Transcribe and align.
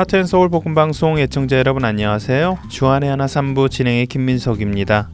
하트앤서울 0.00 0.48
복음방송 0.48 1.18
애청자 1.18 1.58
여러분 1.58 1.84
안녕하세요. 1.84 2.60
주안의 2.70 3.10
하나 3.10 3.26
삼부 3.26 3.68
진행의 3.68 4.06
김민석입니다. 4.06 5.10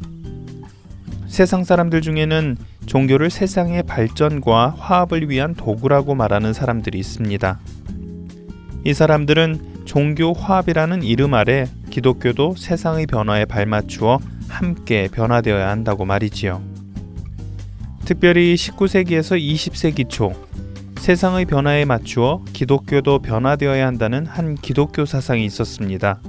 세상 1.27 1.65
사람들 1.65 2.03
중에는 2.03 2.57
종교를 2.87 3.29
세상의 3.31 3.83
발전과 3.83 4.77
화합을 4.79 5.29
위한 5.29 5.55
도구라고 5.55 6.15
말하는 6.15 6.53
사람들이 6.53 7.01
있습니다. 7.01 7.59
이 8.85 8.95
사람들은 8.95 9.87
종교 9.87 10.33
화합이라는 10.33 11.03
이름 11.03 11.35
아래 11.35 11.67
기독교도 11.91 12.55
세상의 12.57 13.07
변화에 13.07 13.45
발맞추어 13.45 14.21
함께 14.47 15.09
변화되어야 15.13 15.69
한다고 15.69 16.05
말이지요. 16.05 16.63
특별히 18.05 18.55
19세기에서 18.55 19.37
20세기 19.37 20.09
초 20.09 20.46
세상의 20.99 21.45
변화에 21.45 21.85
맞추어 21.85 22.43
기독교도 22.53 23.21
변화되어야 23.21 23.87
한다는 23.87 24.27
한 24.27 24.57
기독교 24.57 25.05
사상이 25.05 25.45
있었습니다. 25.45 26.21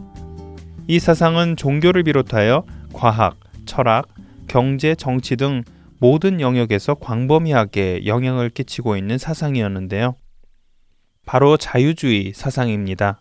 이 0.88 1.00
사상은 1.00 1.56
종교를 1.56 2.04
비롯하여 2.04 2.64
과학, 2.94 3.40
철학, 3.66 4.08
경제, 4.48 4.96
정치 4.96 5.36
등 5.36 5.64
모든 6.00 6.40
영역에서 6.40 6.94
광범위하게 6.96 8.06
영향을 8.06 8.50
끼치고 8.50 8.98
있는 8.98 9.18
사상이었는데요. 9.18 10.16
바로 11.26 11.58
자유주의 11.58 12.34
사상입니다. 12.34 13.20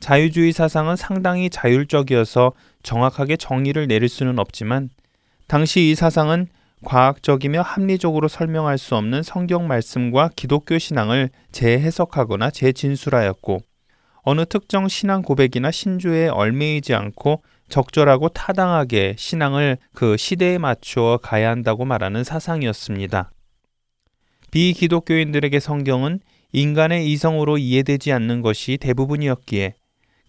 자유주의 0.00 0.52
사상은 0.52 0.96
상당히 0.96 1.50
자율적이어서 1.50 2.52
정확하게 2.82 3.36
정의를 3.36 3.88
내릴 3.88 4.08
수는 4.08 4.38
없지만 4.38 4.90
당시 5.48 5.90
이 5.90 5.94
사상은 5.94 6.46
과학적이며 6.84 7.62
합리적으로 7.62 8.28
설명할 8.28 8.78
수 8.78 8.94
없는 8.96 9.22
성경 9.22 9.66
말씀과 9.66 10.30
기독교 10.36 10.78
신앙을 10.78 11.30
재해석하거나 11.52 12.50
재진술하였고 12.50 13.60
어느 14.22 14.44
특정 14.44 14.88
신앙 14.88 15.22
고백이나 15.22 15.70
신조에 15.70 16.28
얽매이지 16.28 16.94
않고 16.94 17.42
적절하고 17.68 18.28
타당하게 18.30 19.14
신앙을 19.18 19.78
그 19.94 20.16
시대에 20.16 20.58
맞추어 20.58 21.18
가야 21.18 21.50
한다고 21.50 21.84
말하는 21.84 22.24
사상이었습니다. 22.24 23.30
비기독교인들에게 24.50 25.60
성경은 25.60 26.20
인간의 26.52 27.10
이성으로 27.10 27.58
이해되지 27.58 28.12
않는 28.12 28.40
것이 28.40 28.78
대부분이었기에 28.80 29.74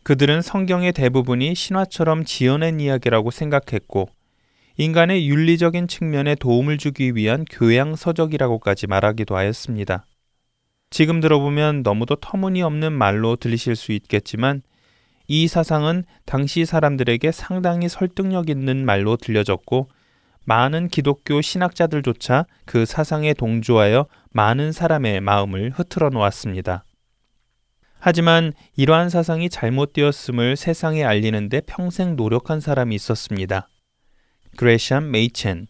그들은 0.03 0.41
성경의 0.41 0.91
대부분이 0.93 1.55
신화처럼 1.55 2.25
지어낸 2.25 2.79
이야기라고 2.79 3.31
생각했고 3.31 4.09
인간의 4.81 5.27
윤리적인 5.27 5.89
측면에 5.89 6.35
도움을 6.35 6.77
주기 6.77 7.13
위한 7.13 7.43
교양 7.51 7.97
서적이라고까지 7.97 8.87
말하기도 8.87 9.35
하였습니다. 9.35 10.05
지금 10.89 11.19
들어보면 11.19 11.83
너무도 11.83 12.15
터무니없는 12.15 12.93
말로 12.93 13.35
들리실 13.35 13.75
수 13.75 13.91
있겠지만 13.91 14.61
이 15.27 15.49
사상은 15.49 16.05
당시 16.25 16.63
사람들에게 16.63 17.29
상당히 17.33 17.89
설득력 17.89 18.49
있는 18.49 18.85
말로 18.85 19.17
들려졌고 19.17 19.89
많은 20.45 20.87
기독교 20.87 21.41
신학자들조차 21.41 22.45
그 22.63 22.85
사상에 22.85 23.33
동조하여 23.33 24.07
많은 24.31 24.71
사람의 24.71 25.19
마음을 25.19 25.71
흐트러 25.75 26.07
놓았습니다. 26.07 26.85
하지만 27.99 28.53
이러한 28.77 29.09
사상이 29.09 29.49
잘못되었음을 29.49 30.55
세상에 30.55 31.03
알리는데 31.03 31.63
평생 31.67 32.15
노력한 32.15 32.61
사람이 32.61 32.95
있었습니다. 32.95 33.67
그레시암 34.59 35.09
메이첸. 35.09 35.67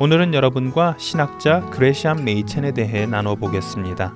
오늘은 0.00 0.32
여러분과 0.32 0.94
신학자 0.96 1.60
그레시암 1.68 2.24
메이첸에 2.24 2.72
대해 2.72 3.04
나눠보겠습니다. 3.04 4.14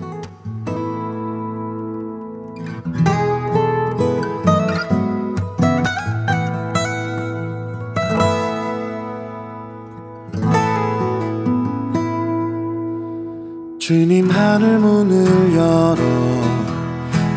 주님 13.79 14.31
하늘 14.31 14.79
문을 14.79 15.55
열어 15.55 15.97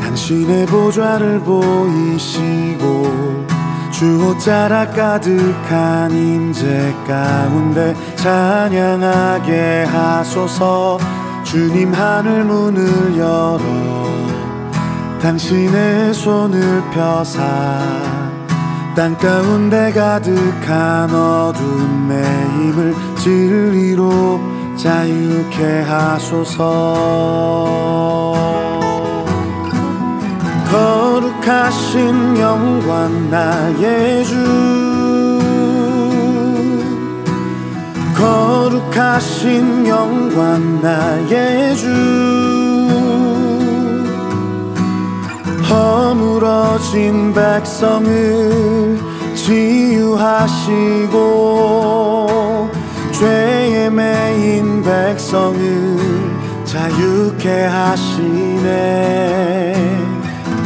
당신의 0.02 0.68
보좌를 0.68 1.42
보이시고 1.42 2.93
주옷자락 3.94 4.96
가득한 4.96 6.12
임재 6.12 6.94
가운데 7.08 7.96
찬양하게 8.16 9.84
하소서. 9.84 10.98
주님 11.44 11.94
하늘 11.94 12.44
문을 12.44 13.18
열어 13.18 13.60
당신의 15.22 16.14
손을 16.14 16.82
펴사. 16.92 17.42
땅 18.96 19.16
가운데 19.18 19.92
가득한 19.92 21.14
어둠의 21.14 22.24
힘을 22.24 22.96
진리로 23.18 24.40
자유케 24.76 25.82
하소서 25.84 27.14
거룩하신 31.44 32.38
영광 32.38 33.30
나의 33.30 34.24
주. 34.24 34.34
거룩하신 38.16 39.86
영광 39.86 40.82
나의 40.82 41.76
주. 41.76 41.90
허물어진 45.70 47.34
백성을 47.34 48.98
치유하시고 49.36 51.20
죄에 53.12 53.90
매인 53.90 54.82
백성을 54.82 56.00
자유케 56.64 57.66
하시네 57.66 58.94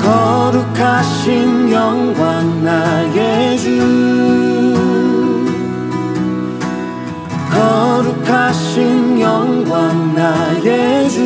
거룩하신 0.08 1.70
영광 1.70 2.64
나의 2.64 3.58
주. 3.60 3.78
거룩하신 7.52 9.20
영광 9.20 10.16
나의 10.16 11.10
주. 11.10 11.20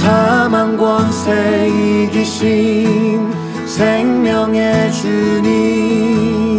사망 0.00 0.76
권세 0.76 1.68
이기신 1.68 3.32
생명의 3.64 4.92
주님 4.92 6.58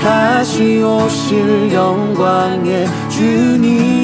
다시 0.00 0.80
오실 0.80 1.72
영광의 1.72 2.86
주님 3.08 3.97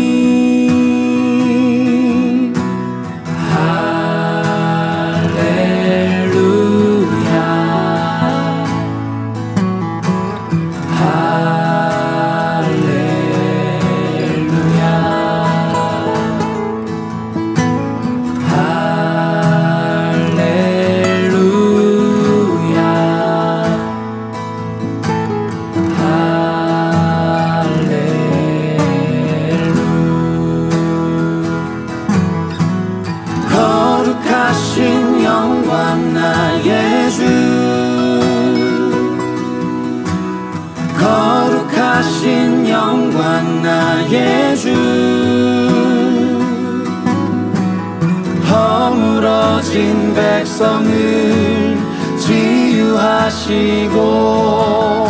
하시고 53.45 55.09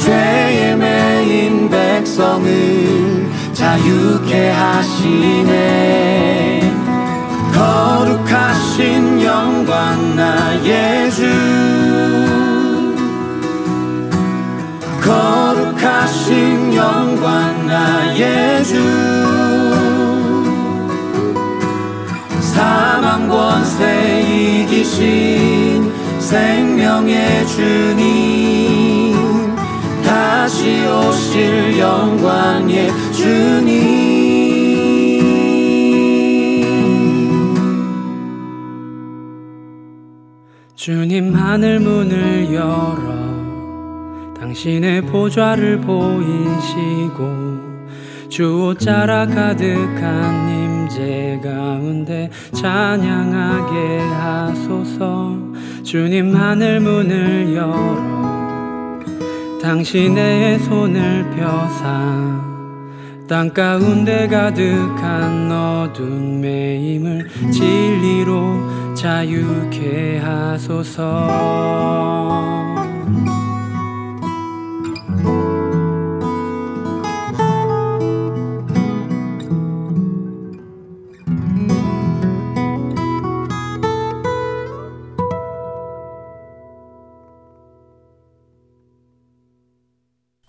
죄에 0.00 0.76
매인 0.76 1.68
백성을 1.68 3.28
자유케 3.52 4.50
하시네. 4.50 6.60
거룩하신 7.52 9.20
영광 9.22 10.16
나의 10.16 11.10
주 11.10 11.26
거룩하신 15.02 16.74
영광 16.74 17.66
나의 17.66 18.64
주 18.64 18.80
사망 22.40 23.28
권세 23.28 24.22
이기신 24.22 25.29
생명의 26.30 27.44
주님 27.48 29.16
다시 30.04 30.86
오실 30.86 31.76
영광의 31.76 32.88
주님. 33.12 33.90
주님 40.76 41.34
하늘 41.34 41.80
문을 41.80 42.54
열어 42.54 43.10
당신의 44.38 45.02
보좌를 45.06 45.80
보이시고 45.80 47.50
주옷자라 48.28 49.26
가득한 49.26 50.48
임재 50.48 51.40
가운데 51.42 52.30
찬양하게 52.52 53.98
하소서 53.98 55.39
주님 55.90 56.36
하늘 56.36 56.78
문을 56.78 57.52
열어 57.52 59.00
당신의 59.60 60.60
손을 60.60 61.28
펴사 61.30 62.40
땅 63.26 63.52
가운데 63.52 64.28
가득한 64.28 65.50
어둠의 65.50 66.94
힘을 66.94 67.28
진리로 67.50 68.94
자유케 68.94 70.18
하소서 70.18 71.26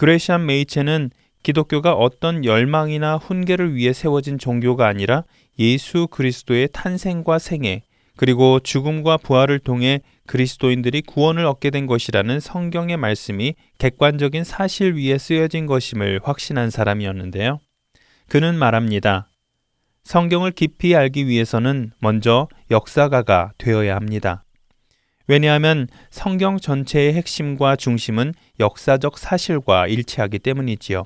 그레시안 0.01 0.47
메이체는 0.47 1.11
기독교가 1.43 1.93
어떤 1.93 2.43
열망이나 2.43 3.17
훈계를 3.17 3.75
위해 3.75 3.93
세워진 3.93 4.39
종교가 4.39 4.87
아니라 4.87 5.25
예수 5.59 6.07
그리스도의 6.07 6.69
탄생과 6.73 7.37
생애, 7.37 7.83
그리고 8.15 8.59
죽음과 8.59 9.17
부활을 9.17 9.59
통해 9.59 10.01
그리스도인들이 10.25 11.03
구원을 11.03 11.45
얻게 11.45 11.69
된 11.69 11.85
것이라는 11.85 12.39
성경의 12.39 12.97
말씀이 12.97 13.53
객관적인 13.77 14.43
사실 14.43 14.95
위에 14.95 15.19
쓰여진 15.19 15.67
것임을 15.67 16.21
확신한 16.23 16.71
사람이었는데요. 16.71 17.59
그는 18.27 18.57
말합니다. 18.57 19.27
성경을 20.03 20.49
깊이 20.49 20.95
알기 20.95 21.27
위해서는 21.27 21.91
먼저 21.99 22.47
역사가가 22.71 23.51
되어야 23.59 23.97
합니다. 23.97 24.43
왜냐하면 25.31 25.87
성경 26.09 26.57
전체의 26.57 27.13
핵심과 27.13 27.77
중심은 27.77 28.33
역사적 28.59 29.17
사실과 29.17 29.87
일치하기 29.87 30.39
때문이지요. 30.39 31.05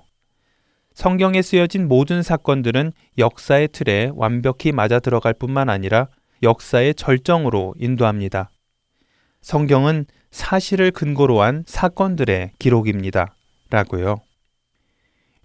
성경에 0.95 1.43
쓰여진 1.43 1.87
모든 1.87 2.23
사건들은 2.23 2.91
역사의 3.19 3.67
틀에 3.67 4.09
완벽히 4.15 4.71
맞아 4.71 4.99
들어갈 4.99 5.35
뿐만 5.35 5.69
아니라 5.69 6.07
역사의 6.41 6.95
절정으로 6.95 7.75
인도합니다. 7.77 8.49
성경은 9.41 10.07
사실을 10.31 10.89
근거로 10.89 11.43
한 11.43 11.63
사건들의 11.67 12.53
기록입니다. 12.57 13.35
라고요. 13.69 14.15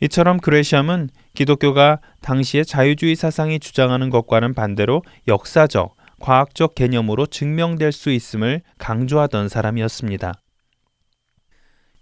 이처럼 0.01 0.39
그레시암은 0.39 1.11
기독교가 1.35 2.01
당시의 2.23 2.65
자유주의 2.65 3.15
사상이 3.15 3.61
주장하는 3.61 4.09
것과는 4.09 4.55
반대로 4.55 5.03
역사적, 5.29 6.00
과학적 6.21 6.77
개념으로 6.77 7.27
증명될 7.27 7.91
수 7.91 8.11
있음을 8.11 8.61
강조하던 8.79 9.49
사람이었습니다. 9.49 10.35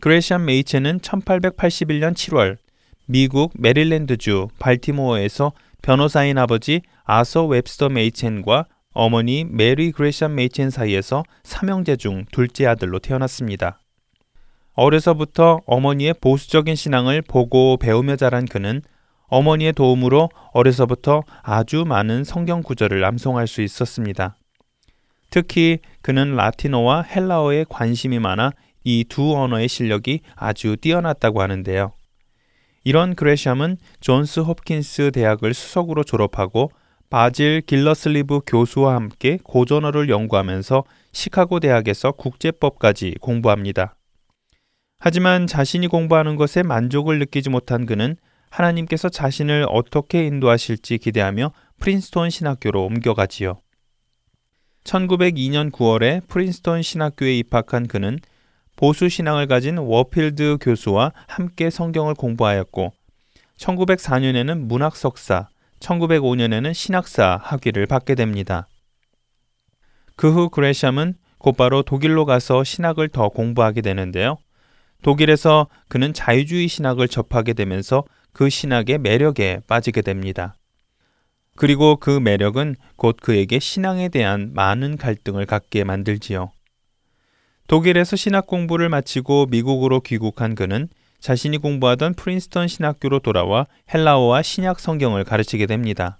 그레시암 0.01 0.45
메이첸은 0.45 1.01
1881년 1.01 2.15
7월 2.15 2.59
미국 3.07 3.53
메릴랜드주 3.55 4.49
발티모어에서 4.59 5.53
변호사인 5.81 6.37
아버지 6.37 6.83
아서 7.05 7.47
웹스터 7.47 7.89
메이첸과 7.89 8.67
어머니 8.93 9.45
메리 9.45 9.93
그레시암 9.93 10.35
메이첸 10.35 10.71
사이에서 10.71 11.23
삼형제 11.43 11.97
중 11.97 12.25
둘째 12.31 12.67
아들로 12.67 12.99
태어났습니다. 12.99 13.81
어려서부터 14.75 15.61
어머니의 15.67 16.15
보수적인 16.21 16.77
신앙을 16.77 17.23
보고 17.23 17.77
배우며 17.79 18.17
자란 18.17 18.45
그는 18.45 18.83
어머니의 19.29 19.73
도움으로 19.73 20.31
어려서부터 20.53 21.23
아주 21.43 21.85
많은 21.87 22.25
성경 22.25 22.63
구절을 22.63 23.05
암송할 23.05 23.47
수 23.47 23.63
있었습니다. 23.63 24.37
특히 25.31 25.79
그는 26.03 26.35
라틴어와 26.35 27.03
헬라어에 27.03 27.67
관심이 27.69 28.19
많아 28.19 28.53
이 28.85 29.05
두 29.09 29.37
언어의 29.37 29.69
실력이 29.69 30.21
아주 30.35 30.77
뛰어났다고 30.77 31.43
하는데요. 31.43 31.93
이런 32.85 33.15
그레샴은 33.15 33.77
존스 34.01 34.41
홉킨스 34.41 35.11
대학을 35.13 35.53
수석으로 35.53 36.05
졸업하고 36.05 36.71
바질 37.11 37.63
길러슬리브 37.63 38.41
교수와 38.47 38.95
함께 38.95 39.39
고전어를 39.43 40.09
연구하면서 40.09 40.85
시카고 41.13 41.61
대학에서 41.61 42.13
국제법까지 42.13 43.17
공부합니다. 43.21 43.95
하지만 45.01 45.47
자신이 45.47 45.87
공부하는 45.89 46.37
것에 46.37 46.63
만족을 46.63 47.19
느끼지 47.19 47.51
못한 47.51 47.87
그는 47.87 48.17
하나님께서 48.51 49.09
자신을 49.09 49.67
어떻게 49.69 50.27
인도하실지 50.27 50.99
기대하며 50.99 51.53
프린스톤 51.79 52.31
신학교로 52.31 52.85
옮겨가지요. 52.85 53.61
1902년 54.85 55.71
9월에 55.71 56.27
프린스톤 56.29 56.83
신학교에 56.83 57.37
입학한 57.39 57.87
그는 57.89 58.19
보수 58.77 59.09
신앙을 59.09 59.47
가진 59.47 59.77
워필드 59.77 60.59
교수와 60.61 61.13
함께 61.27 61.69
성경을 61.69 62.15
공부하였고 62.15 62.93
1904년에는 63.59 64.59
문학 64.61 64.97
석사, 64.97 65.49
1905년에는 65.81 66.73
신학사 66.75 67.39
학위를 67.43 67.87
받게 67.87 68.15
됩니다. 68.15 68.69
그 70.17 70.33
후 70.33 70.49
그레샴은 70.49 71.15
곧바로 71.39 71.83
독일로 71.83 72.25
가서 72.25 72.65
신학을 72.65 73.09
더 73.09 73.29
공부하게 73.29 73.81
되는데요. 73.83 74.39
독일에서 75.03 75.69
그는 75.89 76.13
자유주의 76.13 76.67
신학을 76.67 77.07
접하게 77.07 77.53
되면서 77.53 78.05
그 78.33 78.51
신학의 78.51 78.99
매력에 78.99 79.61
빠지게 79.67 80.03
됩니다. 80.03 80.55
그리고 81.57 81.97
그 81.97 82.11
매력은 82.11 82.77
곧 82.97 83.17
그에게 83.21 83.59
신앙에 83.59 84.09
대한 84.09 84.53
많은 84.55 84.97
갈등을 84.97 85.45
갖게 85.47 85.83
만들지요. 85.85 86.53
독일에서 87.67 88.17
신학 88.17 88.47
공부를 88.47 88.89
마치고 88.89 89.47
미국으로 89.47 90.01
귀국한 90.01 90.55
그는 90.55 90.89
자신이 91.21 91.59
공부하던 91.59 92.15
프린스턴 92.15 92.69
신학교로 92.69 93.19
돌아와 93.19 93.67
헬라어와 93.93 94.43
신약 94.43 94.79
성경을 94.79 95.25
가르치게 95.25 95.67
됩니다. 95.67 96.19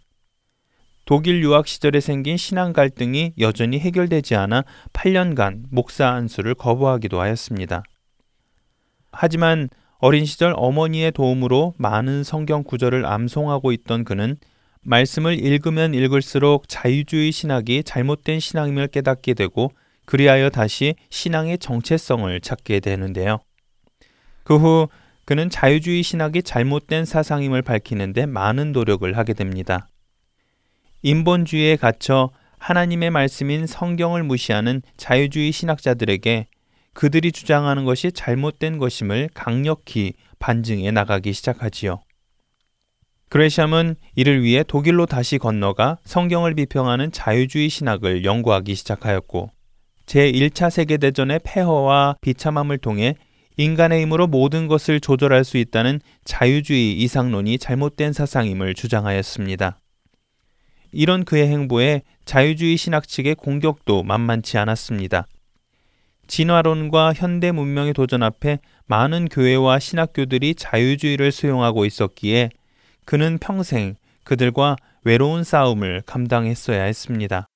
독일 1.05 1.43
유학 1.43 1.67
시절에 1.67 2.01
생긴 2.01 2.37
신앙 2.37 2.75
갈등이 2.75 3.33
여전히 3.39 3.79
해결되지 3.79 4.35
않아 4.35 4.65
8년간 4.93 5.63
목사 5.71 6.09
안수를 6.09 6.55
거부하기도 6.55 7.19
하였습니다. 7.19 7.83
하지만 9.13 9.71
어린 9.99 10.25
시절 10.25 10.55
어머니의 10.57 11.13
도움으로 11.13 11.75
많은 11.77 12.23
성경 12.23 12.63
구절을 12.63 13.05
암송하고 13.05 13.73
있던 13.73 14.05
그는 14.05 14.37
말씀을 14.83 15.45
읽으면 15.45 15.93
읽을수록 15.93 16.69
자유주의 16.69 17.33
신학이 17.33 17.83
잘못된 17.83 18.39
신앙임을 18.39 18.89
깨닫게 18.89 19.35
되고 19.35 19.73
그리하여 20.05 20.51
다시 20.51 20.95
신앙의 21.11 21.59
정체성을 21.59 22.41
찾게 22.41 22.81
되는데요. 22.81 23.41
그 24.45 24.57
후 24.57 24.89
그는 25.25 25.51
자유주의 25.51 26.03
신학이 26.03 26.43
잘못된 26.43 27.05
사상임을 27.05 27.61
밝히는데 27.61 28.25
많은 28.25 28.73
노력을 28.73 29.15
하게 29.15 29.35
됩니다. 29.35 29.89
인본주의에 31.03 31.77
갇혀 31.77 32.31
하나님의 32.59 33.11
말씀인 33.11 33.67
성경을 33.67 34.23
무시하는 34.23 34.81
자유주의 34.97 35.53
신학자들에게 35.53 36.47
그들이 36.99 37.31
주장하는 37.31 37.85
것이 37.85 38.11
잘못된 38.11 38.79
것임을 38.79 39.29
강력히 39.33 40.15
반증해 40.41 40.91
나가기 40.91 41.33
시작하지요. 41.33 42.03
그레샴은 43.29 43.95
이를 44.17 44.43
위해 44.43 44.65
독일로 44.67 45.07
다시 45.07 45.39
건너가 45.39 45.99
성경을 46.05 46.55
비평하는 46.55 47.13
자유주의 47.13 47.69
신학을 47.69 48.25
연구하기 48.25 48.75
시작하였고 48.75 49.53
제1차 50.07 50.71
세계대전의 50.71 51.43
폐허와 51.45 52.17
비참함을 52.21 52.79
통해 52.79 53.15
인간의 53.57 54.03
힘으로 54.03 54.27
모든 54.27 54.67
것을 54.67 54.99
조절할 54.99 55.45
수 55.45 55.57
있다는 55.57 56.01
자유주의 56.25 56.95
이상론이 56.95 57.59
잘못된 57.59 58.13
사상임을 58.13 58.75
주장하였습니다. 58.75 59.79
이런 60.91 61.25
그의 61.25 61.47
행보에 61.47 62.03
자유주의 62.25 62.77
신학 62.77 63.07
측의 63.07 63.37
공격도 63.37 64.03
만만치 64.03 64.59
않았습니다. 64.59 65.29
진화론과 66.29 67.15
현대 67.15 67.51
문명의 67.51 67.95
도전 67.95 68.23
앞에 68.23 68.61
많은 68.87 69.29
교회와 69.29 69.79
신학교들이 69.81 70.55
자유주의를 70.55 71.33
수용하고 71.33 71.85
있었기에 71.85 72.51
그는 73.05 73.39
평생 73.39 73.97
그들과 74.25 74.77
외로운 75.05 75.43
싸움을 75.43 76.03
감당했어야 76.07 76.85
했습니다. 76.85 77.49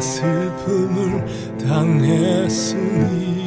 슬픔을 0.00 1.56
당했으니 1.66 3.38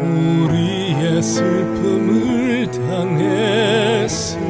우리의 0.02 1.22
슬픔을 1.22 2.70
당했으니 2.70 4.42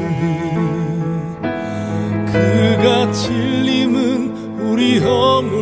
그가 2.26 3.10
찔림은 3.12 4.60
우리 4.60 4.98
허물 4.98 5.61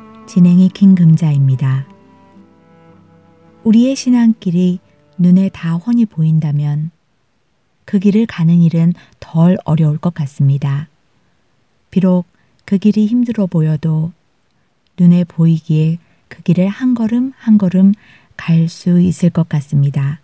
진행이 0.33 0.69
김금자입니다. 0.69 1.85
우리의 3.65 3.97
신앙길이 3.97 4.79
눈에 5.17 5.49
다 5.49 5.75
훤히 5.75 6.05
보인다면 6.05 6.91
그 7.83 7.99
길을 7.99 8.27
가는 8.27 8.61
일은 8.61 8.93
덜 9.19 9.57
어려울 9.65 9.97
것 9.97 10.13
같습니다. 10.13 10.87
비록 11.89 12.27
그 12.63 12.77
길이 12.77 13.07
힘들어 13.07 13.45
보여도 13.45 14.13
눈에 14.97 15.25
보이기에 15.25 15.97
그 16.29 16.41
길을 16.43 16.69
한 16.69 16.93
걸음 16.93 17.33
한 17.35 17.57
걸음 17.57 17.91
갈 18.37 18.69
수 18.69 19.01
있을 19.01 19.31
것 19.31 19.49
같습니다. 19.49 20.21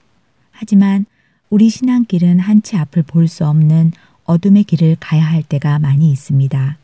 하지만 0.52 1.06
우리 1.50 1.68
신앙길은 1.70 2.40
한치 2.40 2.78
앞을 2.78 3.04
볼 3.04 3.28
수 3.28 3.46
없는 3.46 3.92
어둠의 4.24 4.64
길을 4.64 4.96
가야 5.02 5.26
할 5.26 5.44
때가 5.44 5.80
많이 5.80 6.10
있습니다. 6.12 6.78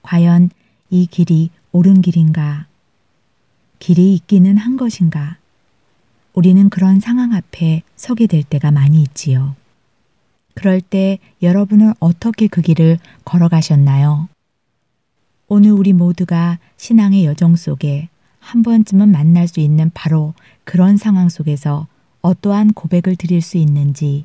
과연 0.00 0.48
이 0.88 1.04
길이 1.04 1.50
옳은 1.76 2.00
길인가? 2.00 2.66
길이 3.80 4.14
있기는 4.14 4.56
한 4.56 4.78
것인가? 4.78 5.36
우리는 6.32 6.70
그런 6.70 7.00
상황 7.00 7.34
앞에 7.34 7.82
서게 7.96 8.26
될 8.26 8.42
때가 8.42 8.70
많이 8.70 9.02
있지요. 9.02 9.54
그럴 10.54 10.80
때 10.80 11.18
여러분은 11.42 11.92
어떻게 12.00 12.46
그 12.46 12.62
길을 12.62 12.98
걸어가셨나요? 13.26 14.26
오늘 15.48 15.72
우리 15.72 15.92
모두가 15.92 16.58
신앙의 16.78 17.26
여정 17.26 17.56
속에 17.56 18.08
한 18.40 18.62
번쯤은 18.62 19.12
만날 19.12 19.46
수 19.46 19.60
있는 19.60 19.90
바로 19.92 20.32
그런 20.64 20.96
상황 20.96 21.28
속에서 21.28 21.88
어떠한 22.22 22.72
고백을 22.72 23.16
드릴 23.16 23.42
수 23.42 23.58
있는지 23.58 24.24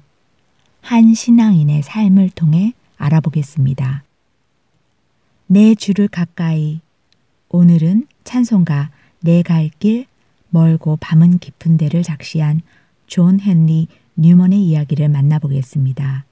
한 0.80 1.14
신앙인의 1.14 1.84
삶을 1.84 2.30
통해 2.30 2.72
알아보겠습니다. 2.96 4.04
내 5.48 5.76
주를 5.76 6.08
가까이 6.08 6.80
오늘은 7.54 8.06
찬송가 8.24 8.90
내 9.24 9.44
갈 9.44 9.70
길 9.80 10.06
멀고 10.50 10.98
밤은 11.00 11.40
깊은 11.40 11.78
데를 11.78 12.02
작시한 12.02 12.62
존 13.08 13.40
헨리 13.42 13.88
뉴먼의 14.16 14.60
이야기를 14.60 15.10
만나보겠습니다. 15.10 16.26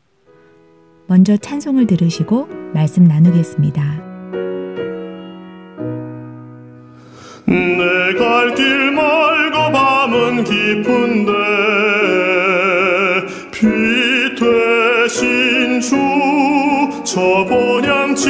먼저 1.07 1.35
찬송을 1.38 1.88
들으시고 1.88 2.47
말씀 2.73 3.03
나누겠습니다. 3.03 3.83
내 7.47 8.13
갈 8.17 8.55
길 8.55 8.91
멀고 8.91 9.71
밤은 9.71 10.43
깊은데 10.45 11.31
빛 13.51 14.35
되신 14.39 15.81
주저 15.81 17.45
본향 17.45 18.15
집 18.15 18.29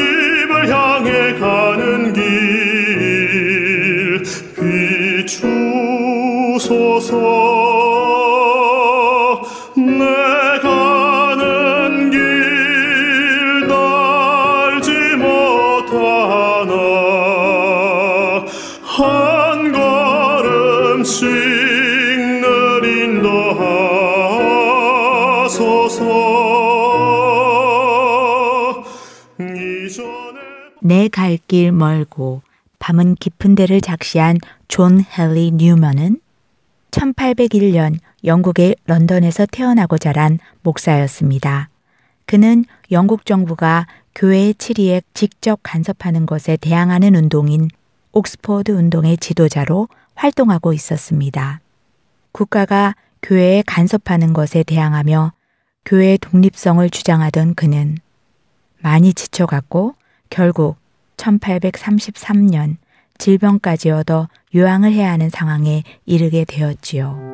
멀고 31.79 32.43
밤은 32.77 33.15
깊은 33.15 33.55
데를 33.55 33.81
작시한 33.81 34.37
존 34.67 35.03
헨리 35.17 35.51
뉴먼은 35.51 36.19
1801년 36.91 37.97
영국의 38.23 38.75
런던에서 38.85 39.45
태어나고 39.47 39.97
자란 39.97 40.39
목사였습니다. 40.61 41.69
그는 42.25 42.65
영국 42.91 43.25
정부가 43.25 43.87
교회의 44.15 44.55
치리에 44.55 45.01
직접 45.13 45.59
간섭하는 45.63 46.25
것에 46.25 46.57
대항하는 46.57 47.15
운동인 47.15 47.69
옥스포드 48.11 48.71
운동의 48.71 49.17
지도자로 49.17 49.87
활동하고 50.15 50.73
있었습니다. 50.73 51.61
국가가 52.31 52.95
교회에 53.21 53.63
간섭하는 53.65 54.33
것에 54.33 54.63
대항하며 54.63 55.33
교회의 55.85 56.17
독립성을 56.19 56.87
주장하던 56.89 57.55
그는 57.55 57.97
많이 58.79 59.13
지쳐갔고 59.13 59.95
결국 60.29 60.78
1833년 61.19 62.77
질병까지 63.17 63.91
얻어 63.91 64.27
요양을 64.55 64.91
해야 64.93 65.11
하는 65.11 65.29
상황에 65.29 65.83
이르게 66.05 66.45
되었지요. 66.45 67.29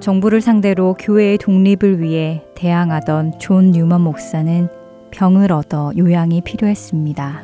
정부를 0.00 0.40
상대로 0.40 0.94
교회의 0.94 1.38
독립을 1.38 2.00
위해 2.00 2.44
대항하던 2.54 3.40
존 3.40 3.72
뉴먼 3.72 4.02
목사는 4.02 4.68
병을 5.10 5.50
얻어 5.50 5.90
요양이 5.96 6.42
필요했습니다. 6.42 7.42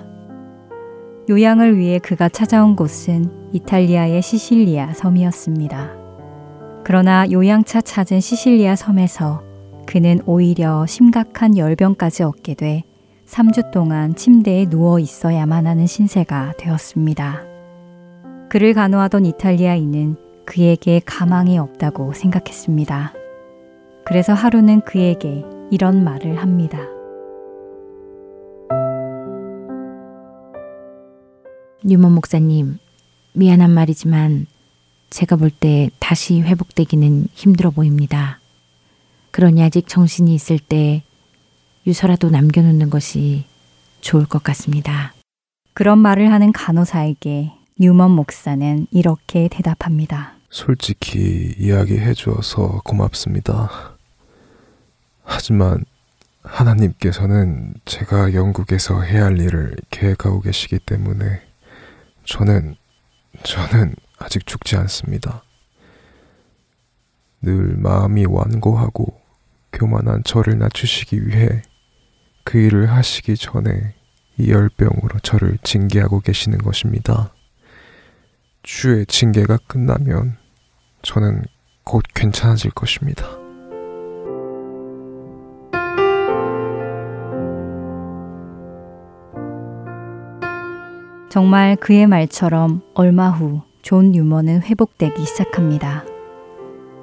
요양을 1.28 1.78
위해 1.78 1.98
그가 1.98 2.28
찾아온 2.28 2.76
곳은 2.76 3.50
이탈리아의 3.52 4.22
시실리아 4.22 4.92
섬이었습니다. 4.92 6.01
그러나 6.84 7.30
요양차 7.30 7.80
찾은 7.80 8.20
시실리아 8.20 8.74
섬에서 8.74 9.42
그는 9.86 10.20
오히려 10.26 10.84
심각한 10.86 11.56
열병까지 11.56 12.22
얻게 12.24 12.54
돼 12.54 12.82
3주 13.26 13.70
동안 13.70 14.14
침대에 14.14 14.66
누워 14.68 14.98
있어야만 14.98 15.66
하는 15.66 15.86
신세가 15.86 16.54
되었습니다. 16.58 17.42
그를 18.50 18.74
간호하던 18.74 19.24
이탈리아인은 19.26 20.16
그에게 20.44 21.00
가망이 21.04 21.56
없다고 21.58 22.12
생각했습니다. 22.12 23.14
그래서 24.04 24.34
하루는 24.34 24.82
그에게 24.82 25.44
이런 25.70 26.04
말을 26.04 26.36
합니다. 26.36 26.78
뉴먼 31.84 32.12
목사님, 32.12 32.78
미안한 33.32 33.70
말이지만 33.70 34.46
제가 35.12 35.36
볼 35.36 35.50
때 35.50 35.90
다시 36.00 36.40
회복되기는 36.40 37.28
힘들어 37.34 37.70
보입니다. 37.70 38.40
그러니 39.30 39.62
아직 39.62 39.86
정신이 39.86 40.34
있을 40.34 40.58
때 40.58 41.04
유서라도 41.86 42.30
남겨놓는 42.30 42.88
것이 42.88 43.44
좋을 44.00 44.24
것 44.24 44.42
같습니다. 44.42 45.12
그런 45.74 45.98
말을 45.98 46.32
하는 46.32 46.50
간호사에게 46.52 47.52
뉴먼 47.78 48.10
목사는 48.10 48.86
이렇게 48.90 49.48
대답합니다. 49.48 50.34
솔직히 50.50 51.54
이야기해 51.58 52.14
주어서 52.14 52.80
고맙습니다. 52.84 53.96
하지만 55.24 55.84
하나님께서는 56.42 57.74
제가 57.84 58.32
영국에서 58.34 59.02
해야 59.02 59.26
할 59.26 59.38
일을 59.38 59.76
계획하고 59.90 60.40
계시기 60.40 60.78
때문에 60.78 61.42
저는, 62.24 62.76
저는 63.44 63.94
아직 64.22 64.46
죽지 64.46 64.76
않습니다. 64.76 65.42
늘 67.40 67.76
마음이 67.76 68.24
완고하고 68.26 69.20
교만한 69.72 70.22
저를 70.24 70.58
낮추시기 70.58 71.26
위해 71.26 71.62
그 72.44 72.58
일을 72.58 72.90
하시기 72.90 73.36
전에 73.36 73.94
이 74.38 74.50
열병으로 74.50 75.18
저를 75.22 75.58
징계하고 75.62 76.20
계시는 76.20 76.58
것입니다. 76.58 77.32
주의 78.62 79.04
징계가 79.06 79.58
끝나면 79.66 80.36
저는 81.02 81.42
곧 81.84 82.04
괜찮아질 82.14 82.70
것입니다. 82.70 83.26
정말 91.28 91.76
그의 91.76 92.06
말처럼 92.06 92.82
얼마 92.94 93.30
후 93.30 93.62
존 93.82 94.14
뉴먼은 94.14 94.62
회복되기 94.62 95.24
시작합니다. 95.24 96.04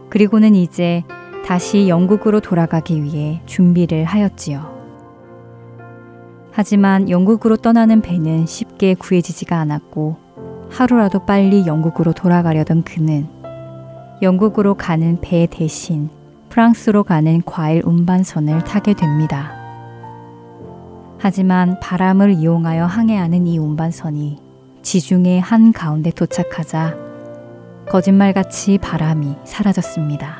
그리고는 0.09 0.55
이제 0.55 1.03
다시 1.45 1.89
영국으로 1.89 2.39
돌아가기 2.39 3.03
위해 3.03 3.41
준비를 3.45 4.05
하였지요. 4.05 4.79
하지만 6.51 7.09
영국으로 7.09 7.57
떠나는 7.57 8.01
배는 8.01 8.45
쉽게 8.45 8.93
구해지지가 8.95 9.57
않았고 9.57 10.15
하루라도 10.69 11.25
빨리 11.25 11.67
영국으로 11.67 12.13
돌아가려던 12.13 12.83
그는 12.83 13.27
영국으로 14.21 14.75
가는 14.75 15.19
배 15.21 15.47
대신 15.47 16.09
프랑스로 16.49 17.03
가는 17.03 17.41
과일 17.45 17.81
운반선을 17.85 18.63
타게 18.63 18.93
됩니다. 18.93 19.51
하지만 21.17 21.77
바람을 21.81 22.31
이용하여 22.35 22.85
항해하는 22.85 23.47
이 23.47 23.57
운반선이 23.57 24.48
지중해 24.81 25.39
한 25.39 25.73
가운데 25.73 26.11
도착하자 26.11 26.95
거짓말같이 27.89 28.77
바람이 28.77 29.35
사라졌습니다. 29.43 30.39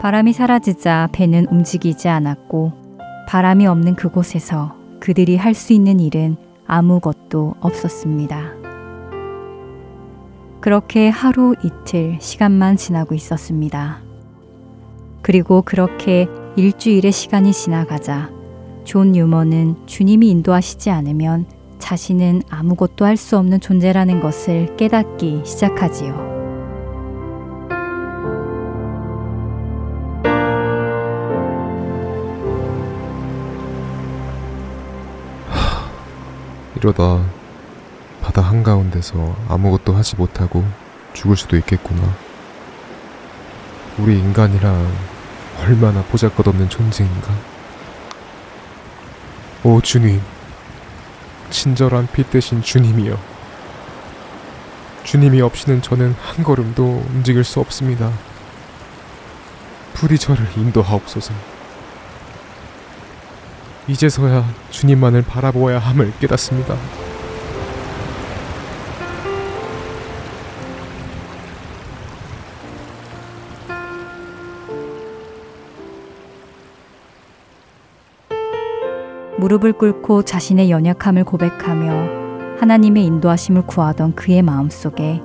바람이 0.00 0.32
사라지자 0.32 1.08
배는 1.12 1.46
움직이지 1.50 2.08
않았고 2.08 2.72
바람이 3.26 3.66
없는 3.66 3.96
그곳에서 3.96 4.76
그들이 5.00 5.36
할 5.36 5.54
수 5.54 5.72
있는 5.72 6.00
일은 6.00 6.36
아무것도 6.66 7.54
없었습니다. 7.60 8.52
그렇게 10.60 11.08
하루 11.08 11.54
이틀 11.64 12.18
시간만 12.20 12.76
지나고 12.76 13.14
있었습니다. 13.14 13.98
그리고 15.22 15.62
그렇게 15.62 16.26
일주일의 16.56 17.12
시간이 17.12 17.52
지나가자 17.52 18.30
존 18.84 19.14
뉴먼은 19.14 19.86
주님이 19.86 20.30
인도하시지 20.30 20.90
않으면 20.90 21.46
자신은 21.78 22.42
아무것도 22.50 23.04
할 23.04 23.16
수 23.16 23.36
없는 23.36 23.60
존재라는 23.60 24.20
것을 24.20 24.76
깨닫기 24.76 25.42
시작하지요. 25.44 26.28
이러다 36.76 37.24
바다 38.22 38.40
한가운데서 38.42 39.34
아무것도 39.48 39.94
하지 39.94 40.14
못하고 40.16 40.64
죽을 41.12 41.36
수도 41.36 41.56
있겠구나. 41.56 42.02
우리 43.98 44.16
인간이란 44.18 44.86
얼마나 45.60 46.02
보잘것없는 46.04 46.68
존재인가. 46.68 47.34
오 49.64 49.80
주님, 49.80 50.20
친절한 51.50 52.08
빛 52.12 52.30
대신 52.30 52.62
주님이여. 52.62 53.18
주님이 55.04 55.40
없이는 55.40 55.80
저는 55.80 56.14
한 56.20 56.44
걸음도 56.44 57.04
움직일 57.14 57.44
수 57.44 57.60
없습니다. 57.60 58.12
부디 59.94 60.18
저를 60.18 60.46
인도하옵소서. 60.56 61.32
이제서야 63.88 64.46
주님만을 64.70 65.22
바라보아야 65.22 65.78
함을 65.78 66.12
깨닫습니다. 66.20 66.76
무릎을 79.38 79.74
꿇고 79.74 80.22
자신의 80.22 80.70
연약함을 80.70 81.24
고백하며 81.24 82.58
하나님의 82.58 83.04
인도하심을 83.04 83.62
구하던 83.62 84.16
그의 84.16 84.42
마음 84.42 84.68
속에 84.68 85.22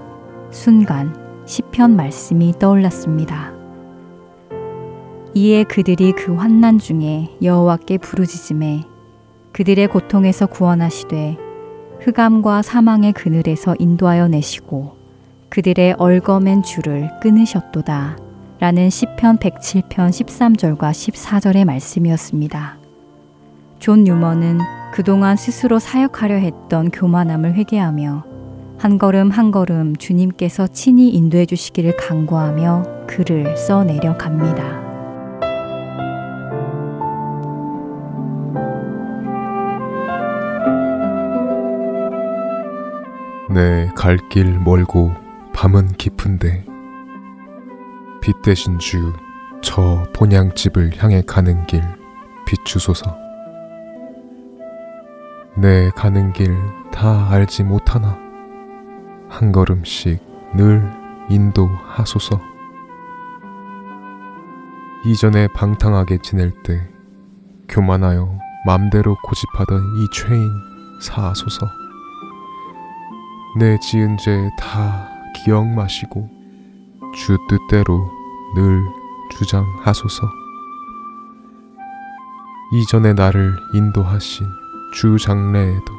순간 0.52 1.16
시편 1.46 1.96
말씀이 1.96 2.54
떠올랐습니다. 2.60 3.54
이에 5.34 5.64
그들이 5.64 6.12
그 6.12 6.36
환난 6.36 6.78
중에 6.78 7.30
여호와께 7.42 7.98
부르짖음에 7.98 8.84
그들의 9.52 9.88
고통에서 9.88 10.46
구원하시되 10.46 11.38
흑암과 12.02 12.62
사망의 12.62 13.14
그늘에서 13.14 13.76
인도하여 13.80 14.28
내시고 14.28 14.96
그들의 15.50 15.96
얼거맨 15.98 16.64
줄을 16.64 17.10
끊으셨도다. 17.22 18.18
라는 18.60 18.90
시편 18.90 19.38
107편 19.40 20.10
13절과 20.10 20.92
14절의 20.92 21.66
말씀이었습니다. 21.66 22.83
존 23.84 24.08
뉴먼은 24.08 24.60
그동안 24.94 25.36
스스로 25.36 25.78
사역하려 25.78 26.36
했던 26.36 26.90
교만함을 26.90 27.56
회개하며 27.56 28.24
한 28.80 28.98
걸음 28.98 29.30
한 29.30 29.52
걸음 29.52 29.98
주님께서 29.98 30.68
친히 30.68 31.10
인도해 31.10 31.46
주시기를 31.46 31.98
간구하며 31.98 33.08
글을 33.08 33.58
써 33.58 33.84
내려 33.84 34.18
갑니다. 34.18 34.82
내 43.50 43.90
갈 43.98 44.18
길 44.30 44.60
멀고 44.60 45.12
밤은 45.52 45.88
깊은데 45.98 46.64
빛 48.22 48.42
대신 48.44 48.80
주 48.80 49.14
저 49.62 50.04
본향집을 50.14 50.92
향해 50.98 51.22
가는 51.26 51.66
길 51.68 51.82
비추소서 52.46 53.23
내 55.56 55.90
가는 55.92 56.34
길 56.34 56.56
다 56.92 57.30
알지 57.32 57.64
못하나? 57.64 58.18
한 59.30 59.52
걸음씩 59.52 60.22
늘 60.56 60.88
인도하소서. 61.30 62.40
이전에 65.06 65.48
방탕하게 65.56 66.20
지낼 66.20 66.52
때 66.64 66.88
교만하여 67.68 68.38
맘대로 68.66 69.16
고집하던 69.24 69.82
이 69.98 70.08
죄인 70.14 70.48
사소서. 71.02 71.68
내 73.58 73.78
지은 73.80 74.18
죄 74.18 74.50
다 74.60 75.10
기억 75.44 75.68
마시고 75.68 76.30
주 77.16 77.38
뜻대로 77.50 78.10
늘 78.56 78.84
주장하소서. 79.32 80.28
이전에 82.72 83.14
나를 83.14 83.56
인도하신 83.74 84.46
주 84.94 85.18
장래에도 85.18 85.92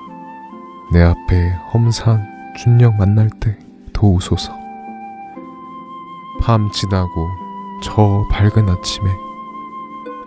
내 0.92 1.02
앞에 1.02 1.50
험산 1.72 2.24
준영 2.56 2.96
만날 2.96 3.28
때 3.40 3.58
도우소서. 3.92 4.56
밤 6.40 6.70
지나고 6.70 7.28
저 7.82 8.24
밝은 8.30 8.68
아침에 8.68 9.10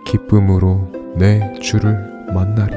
기쁨으로 0.04 0.86
내 1.16 1.50
주를 1.60 1.96
만나리. 2.34 2.76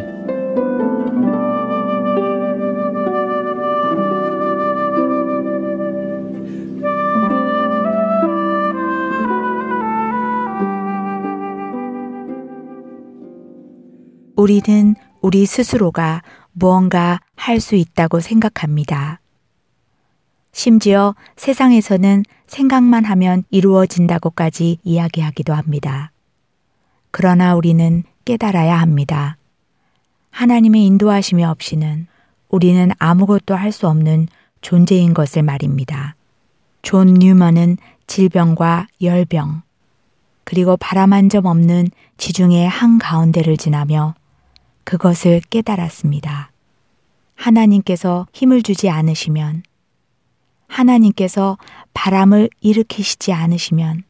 우리는 14.37 14.95
우리 15.21 15.45
스스로가 15.45 16.23
무언가 16.51 17.19
할 17.35 17.59
수 17.59 17.75
있다고 17.75 18.19
생각합니다. 18.19 19.19
심지어 20.51 21.15
세상에서는 21.37 22.23
생각만 22.47 23.05
하면 23.05 23.43
이루어진다고까지 23.51 24.79
이야기하기도 24.83 25.53
합니다. 25.53 26.11
그러나 27.11 27.55
우리는 27.55 28.03
깨달아야 28.25 28.79
합니다. 28.79 29.37
하나님의 30.31 30.85
인도하심이 30.85 31.43
없이는 31.43 32.07
우리는 32.49 32.89
아무것도 32.99 33.55
할 33.55 33.71
수 33.71 33.87
없는 33.87 34.27
존재인 34.61 35.13
것을 35.13 35.43
말입니다. 35.43 36.15
존 36.81 37.13
뉴먼은 37.13 37.77
질병과 38.07 38.87
열병, 39.01 39.61
그리고 40.43 40.75
바람 40.77 41.13
한 41.13 41.29
점 41.29 41.45
없는 41.45 41.87
지중해 42.17 42.65
한가운데를 42.67 43.55
지나며 43.57 44.15
그것을 44.83 45.41
깨달았습니다. 45.49 46.51
하나님께서 47.35 48.27
힘을 48.33 48.63
주지 48.63 48.89
않으시면, 48.89 49.63
하나님께서 50.67 51.57
바람을 51.93 52.49
일으키시지 52.61 53.33
않으시면, 53.33 54.03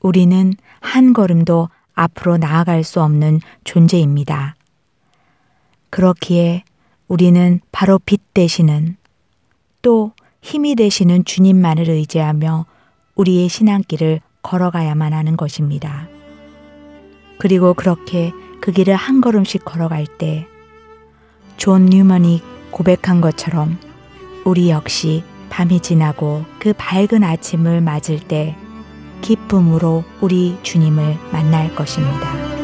우리는 0.00 0.54
한 0.80 1.12
걸음도 1.12 1.68
앞으로 1.94 2.36
나아갈 2.36 2.84
수 2.84 3.02
없는 3.02 3.40
존재입니다. 3.64 4.54
그렇기에 5.90 6.62
우리는 7.08 7.60
바로 7.72 7.98
빛 7.98 8.20
되시는 8.34 8.96
또 9.82 10.12
힘이 10.42 10.76
되시는 10.76 11.24
주님만을 11.24 11.88
의지하며 11.88 12.66
우리의 13.16 13.48
신앙길을 13.48 14.20
걸어가야만 14.42 15.12
하는 15.12 15.36
것입니다. 15.36 16.08
그리고 17.38 17.74
그렇게 17.74 18.32
그 18.60 18.72
길을 18.72 18.94
한 18.94 19.20
걸음씩 19.20 19.64
걸어갈 19.64 20.06
때 20.06 20.46
존 21.58 21.86
뉴먼이 21.86 22.40
고백한 22.70 23.20
것처럼 23.20 23.78
우리 24.44 24.70
역시 24.70 25.24
밤이 25.50 25.80
지나고 25.80 26.44
그 26.60 26.72
밝은 26.76 27.24
아침을 27.24 27.80
맞을 27.80 28.20
때 28.20 28.56
기쁨으로 29.22 30.04
우리 30.20 30.56
주님을 30.62 31.16
만날 31.32 31.74
것입니다. 31.74 32.57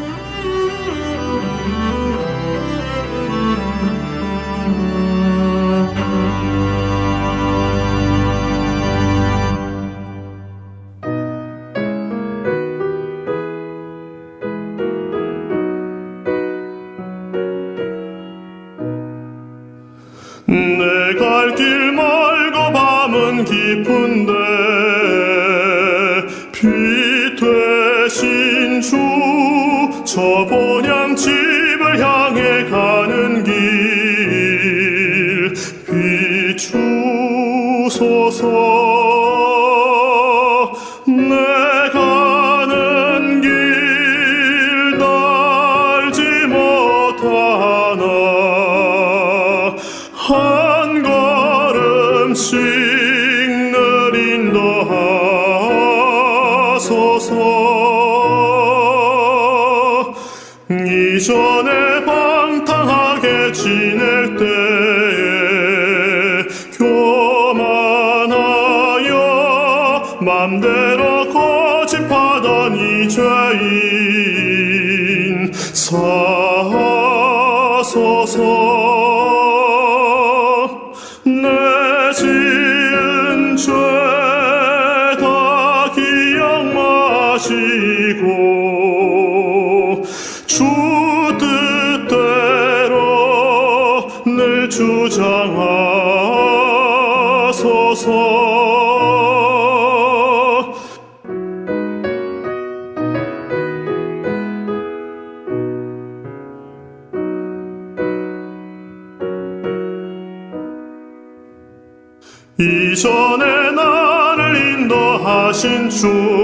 인 116.04 116.43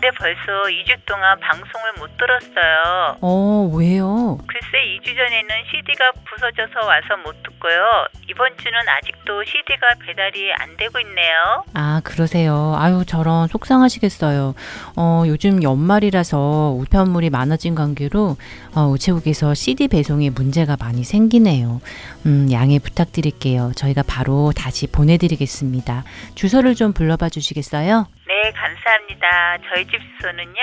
근데 0.00 0.16
벌써 0.16 0.40
2주 0.70 0.96
동안 1.04 1.38
방송을 1.40 1.92
못 1.98 2.08
들었어요. 2.16 3.18
어, 3.20 3.70
왜요? 3.74 4.38
글쎄 4.46 4.78
2주 4.96 5.14
전에는 5.14 5.48
CD가 5.70 6.12
부서져서 6.24 6.86
와서 6.86 7.18
못 7.22 7.42
듣고요. 7.42 8.06
이번 8.30 8.56
주는 8.56 8.78
아직도 8.88 9.44
CD가 9.44 9.88
배달이 10.06 10.54
안 10.58 10.74
되고 10.78 10.98
있네요. 11.00 11.64
아, 11.74 12.00
그러세요. 12.02 12.74
아유, 12.78 13.04
저런 13.06 13.46
속상하시겠어요. 13.48 14.54
어, 14.96 15.22
요즘 15.26 15.62
연말이라서 15.62 16.76
우편물이 16.78 17.28
많아진 17.28 17.74
관계로 17.74 18.38
어, 18.74 18.86
우체국에서 18.86 19.52
CD 19.52 19.86
배송에 19.88 20.30
문제가 20.30 20.78
많이 20.80 21.04
생기네요. 21.04 21.82
음, 22.24 22.48
양해 22.50 22.78
부탁드릴게요. 22.78 23.72
저희가 23.76 24.02
바로 24.06 24.52
다시 24.56 24.86
보내드리겠습니다. 24.86 26.04
주소를 26.36 26.74
좀 26.74 26.94
불러봐 26.94 27.28
주시겠어요? 27.28 28.06
네, 28.30 28.52
감사합니다. 28.52 29.58
저희 29.68 29.84
집 29.86 29.98
주소는요. 30.20 30.54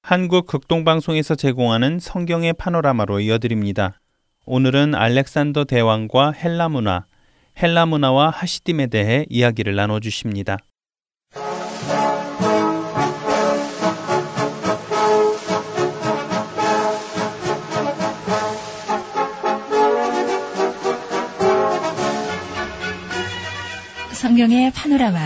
한국 0.03 0.47
극동방송에서 0.47 1.37
제공하는 1.37 1.99
성경의 1.99 2.53
파노라마로 2.55 3.21
이어드립니다. 3.21 4.01
오늘은 4.45 4.95
알렉산더 4.95 5.65
대왕과 5.65 6.33
헬라 6.33 6.69
문화, 6.69 7.07
헬라 7.63 7.87
문화와 7.87 8.29
하시딤에 8.31 8.89
대해 8.89 9.25
이야기를 9.31 9.75
나눠주십니다. 9.75 10.59
성경의 24.33 24.73
파노라마 24.73 25.21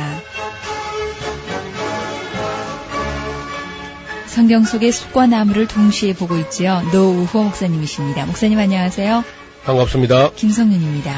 성경 4.27 4.65
속의 4.65 4.91
숲과 4.91 5.29
나무를 5.29 5.69
동시에 5.69 6.13
보고 6.13 6.37
있지요. 6.39 6.83
노우호 6.93 7.45
목사님이십니다. 7.45 8.27
목사님 8.27 8.59
안녕하세요. 8.59 9.23
반갑습니다. 9.65 10.33
김성윤입니다. 10.33 11.17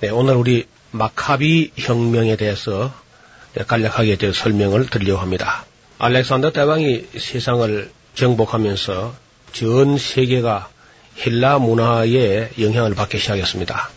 네, 0.00 0.10
오늘 0.10 0.36
우리 0.36 0.68
마카비 0.92 1.72
혁명에 1.76 2.36
대해서 2.36 2.94
간략하게 3.66 4.16
저 4.18 4.32
설명을 4.32 4.86
드리려고 4.86 5.20
합니다. 5.20 5.64
알렉산더 5.98 6.52
대왕이 6.52 7.06
세상을 7.18 7.90
정복하면서 8.14 9.14
전 9.52 9.98
세계가 9.98 10.68
헬라 11.18 11.58
문화의 11.58 12.50
영향을 12.60 12.94
받기 12.94 13.18
시작했습니다. 13.18 13.90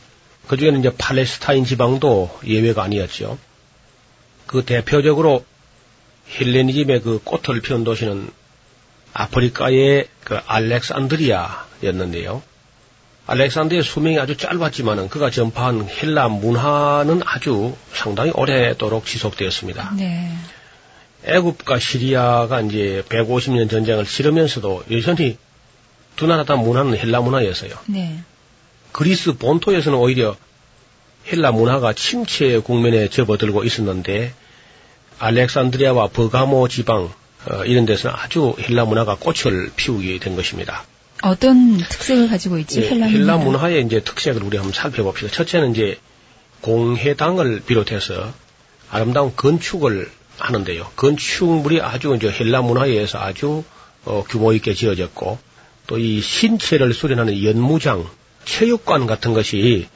그 0.48 0.58
중에는 0.58 0.80
이제 0.80 0.92
팔레스타인 0.96 1.66
지방도 1.66 2.38
예외가 2.46 2.84
아니었죠. 2.84 3.38
그 4.46 4.64
대표적으로 4.64 5.44
헬레니즘의 6.40 7.02
그 7.02 7.20
꽃을 7.24 7.62
피운 7.62 7.84
도시는 7.84 8.30
아프리카의 9.14 10.08
그 10.24 10.40
알렉산드리아였는데요. 10.46 12.44
알렉산드의 13.28 13.82
수명이 13.82 14.20
아주 14.20 14.38
짧았지만은 14.38 15.10
그가 15.10 15.32
전파한 15.32 15.88
헬라 15.90 16.28
문화는 16.28 17.22
아주 17.26 17.76
상당히 17.92 18.32
오래도록 18.36 19.06
지속되었습니다. 19.06 19.94
네. 19.98 20.32
애굽과 21.24 21.80
시리아가 21.80 22.62
이제 22.62 23.04
150년 23.10 23.70
전쟁을 23.70 24.06
치르면서도 24.06 24.84
여전히 24.92 25.38
두 26.16 26.28
나라 26.28 26.44
다 26.44 26.56
문화는 26.56 26.98
헬라 26.98 27.22
문화였어요. 27.22 27.72
네. 27.88 28.20
그리스 28.92 29.34
본토에서는 29.34 29.98
오히려 29.98 30.36
헬라 31.32 31.52
문화가 31.52 31.94
침체 31.94 32.60
국면에 32.60 33.10
접어들고 33.10 33.64
있었는데 33.64 34.34
알렉산드리아와 35.20 36.08
버가모 36.10 36.68
지방 36.68 37.12
어, 37.50 37.64
이런 37.66 37.86
데서는 37.86 38.16
아주 38.18 38.56
헬라 38.60 38.86
문화가 38.86 39.16
꽃을 39.16 39.72
피우게 39.76 40.20
된 40.20 40.36
것입니다. 40.36 40.84
어떤 41.22 41.78
특색을 41.78 42.28
가지고 42.30 42.58
있지? 42.60 42.82
예, 42.82 42.90
헬라, 42.90 43.06
헬라 43.06 43.38
문화. 43.38 43.52
문화의 43.52 43.86
이제 43.86 44.02
특색을 44.02 44.44
우리 44.44 44.58
한번 44.58 44.74
살펴봅시다. 44.74 45.32
첫째는 45.32 45.72
이제 45.72 45.98
공회당을 46.62 47.62
비롯해서 47.66 48.34
아름다운 48.90 49.36
건축을 49.36 50.10
하는데요. 50.38 50.92
건축물이 50.96 51.82
아주 51.82 52.16
이제 52.16 52.30
헬라 52.30 52.62
문화에 52.62 52.90
의해서 52.90 53.20
아주 53.20 53.64
어, 54.06 54.24
규모 54.28 54.54
있게 54.54 54.74
지어졌고 54.74 55.38
또 55.88 55.98
이 55.98 56.22
신체를 56.22 56.94
수련하는 56.94 57.44
연무장, 57.44 58.08
체육관 58.44 59.06
같은 59.08 59.34
것이 59.34 59.88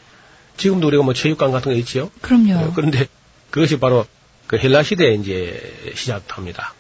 지금도 0.57 0.87
우리가 0.87 1.03
뭐 1.03 1.13
체육관 1.13 1.51
같은 1.51 1.71
거 1.71 1.77
있지요. 1.77 2.11
그럼요. 2.21 2.53
어, 2.55 2.73
그런데 2.75 3.07
그것이 3.49 3.79
바로 3.79 4.05
그 4.47 4.57
헬라 4.57 4.83
시대에 4.83 5.13
이제 5.13 5.93
시작합니다. 5.95 6.73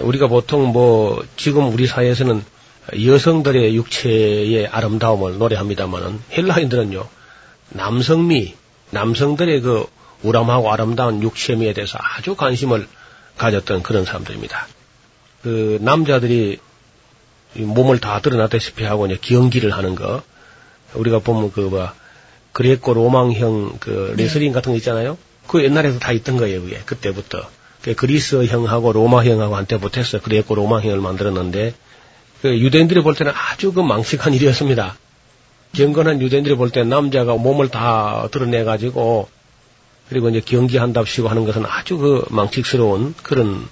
우리가 0.00 0.26
보통 0.28 0.72
뭐 0.72 1.24
지금 1.36 1.72
우리 1.72 1.86
사회에서는 1.86 2.44
여성들의 3.04 3.74
육체의 3.74 4.66
아름다움을 4.68 5.38
노래합니다만은 5.38 6.20
헬라인들은요 6.32 7.08
남성미, 7.70 8.54
남성들의 8.90 9.60
그 9.62 9.86
우람하고 10.22 10.72
아름다운 10.72 11.22
육체미에 11.22 11.72
대해서 11.72 11.98
아주 12.00 12.36
관심을 12.36 12.86
가졌던 13.38 13.82
그런 13.82 14.04
사람들입니다. 14.04 14.66
그 15.42 15.78
남자들이 15.80 16.58
몸을 17.62 17.98
다 17.98 18.20
드러나다시피 18.20 18.84
하고 18.84 19.06
이제 19.06 19.18
기연기를 19.20 19.72
하는 19.72 19.94
거 19.94 20.22
우리가 20.94 21.18
보면 21.20 21.52
그 21.52 21.60
뭐 21.60 21.90
그레코 22.56 22.94
로망형 22.94 23.76
그 23.80 24.14
레슬링 24.16 24.50
같은 24.52 24.72
거 24.72 24.78
있잖아요. 24.78 25.18
그 25.46 25.62
옛날에도 25.62 25.98
다 25.98 26.12
있던 26.12 26.38
거예요, 26.38 26.62
그게 26.62 26.78
그때부터. 26.86 27.46
그 27.82 27.94
그리스형하고 27.94 28.92
로마형하고 28.92 29.54
한때 29.54 29.78
붙어서 29.78 30.22
그레코 30.22 30.54
로마형을 30.54 30.98
만들었는데 31.00 31.74
그 32.40 32.58
유대인들이 32.58 33.02
볼 33.02 33.14
때는 33.14 33.30
아주 33.34 33.74
그 33.74 33.80
망측한 33.80 34.32
일이었습니다. 34.32 34.96
경건한 35.74 36.22
유대인들이 36.22 36.56
볼 36.56 36.70
때 36.70 36.82
남자가 36.82 37.34
몸을 37.34 37.68
다 37.68 38.26
드러내 38.32 38.64
가지고 38.64 39.28
그리고 40.08 40.30
이제 40.30 40.40
경기한답시고 40.40 41.28
하는 41.28 41.44
것은 41.44 41.66
아주 41.66 41.98
그 41.98 42.24
망측스러운 42.30 43.14
그런 43.22 43.56
어, 43.58 43.68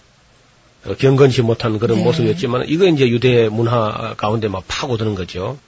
경건치 0.99 1.42
못한 1.42 1.79
그런 1.79 1.99
네. 1.99 2.05
모습이었지만 2.05 2.64
이거 2.68 2.87
이제 2.87 3.09
유대 3.09 3.49
문화 3.49 4.14
가운데 4.16 4.49
막 4.49 4.64
파고드는 4.68 5.14
거죠. 5.14 5.59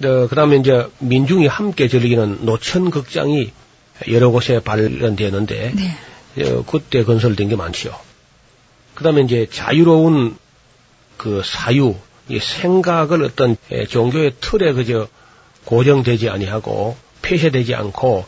그 0.00 0.30
다음에 0.34 0.56
이제 0.56 0.86
민중이 1.00 1.46
함께 1.48 1.88
즐기는 1.88 2.44
노천 2.44 2.90
극장이 2.90 3.50
여러 4.10 4.30
곳에 4.30 4.60
발견되는데 4.60 5.74
어, 6.38 6.64
그때 6.64 7.02
건설된 7.02 7.48
게 7.48 7.56
많지요. 7.56 7.94
그 8.94 9.02
다음에 9.02 9.22
이제 9.22 9.48
자유로운 9.50 10.36
그 11.16 11.42
사유, 11.44 11.96
이 12.28 12.38
생각을 12.38 13.24
어떤 13.24 13.56
에, 13.72 13.86
종교의 13.86 14.34
틀에 14.40 14.72
그저 14.72 15.08
고정되지 15.64 16.28
아니하고 16.28 16.96
폐쇄되지 17.22 17.74
않고 17.74 18.24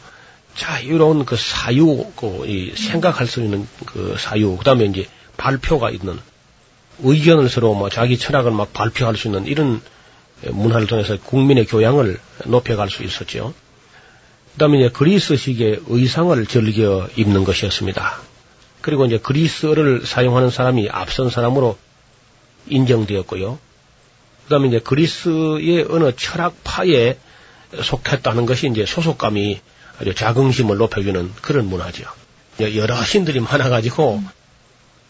자유로운 0.57 1.25
그 1.25 1.37
사유, 1.37 2.05
그, 2.17 2.45
이 2.47 2.75
생각할 2.75 3.27
수 3.27 3.41
있는 3.41 3.67
그 3.87 4.17
사유, 4.19 4.57
그 4.57 4.65
다음에 4.65 4.87
이제 4.87 5.07
발표가 5.41 5.91
있는 5.91 6.19
의견을 6.99 7.49
서로 7.49 7.73
뭐 7.73 7.89
자기 7.89 8.19
철학을 8.19 8.51
막 8.51 8.75
발표할 8.75 9.17
수 9.17 9.29
있는 9.29 9.47
이런 9.47 9.81
문화를 10.43 10.87
통해서 10.87 11.17
국민의 11.19 11.65
교양을 11.65 12.21
높여갈 12.45 12.91
수 12.91 13.03
있었죠. 13.03 13.55
그 14.53 14.59
다음에 14.59 14.79
이제 14.79 14.91
그리스식의 14.91 15.81
의상을 15.87 16.47
즐겨 16.47 17.09
입는 17.17 17.45
것이었습니다. 17.45 18.19
그리고 18.83 19.07
이제 19.07 19.19
그리스어를 19.19 20.05
사용하는 20.05 20.51
사람이 20.51 20.91
앞선 20.91 21.31
사람으로 21.31 21.79
인정되었고요. 22.69 23.59
그 24.45 24.51
다음에 24.51 24.69
이제 24.69 24.79
그리스의 24.79 25.87
어느 25.89 26.13
철학파에 26.15 27.17
속했다는 27.83 28.45
것이 28.45 28.69
이제 28.69 28.85
소속감이 28.85 29.61
아주 30.01 30.15
자긍심을 30.15 30.77
높여주는 30.77 31.33
그런 31.41 31.67
문화죠. 31.67 32.05
여러 32.61 33.03
신들이 33.05 33.41
많아가지고 33.41 34.23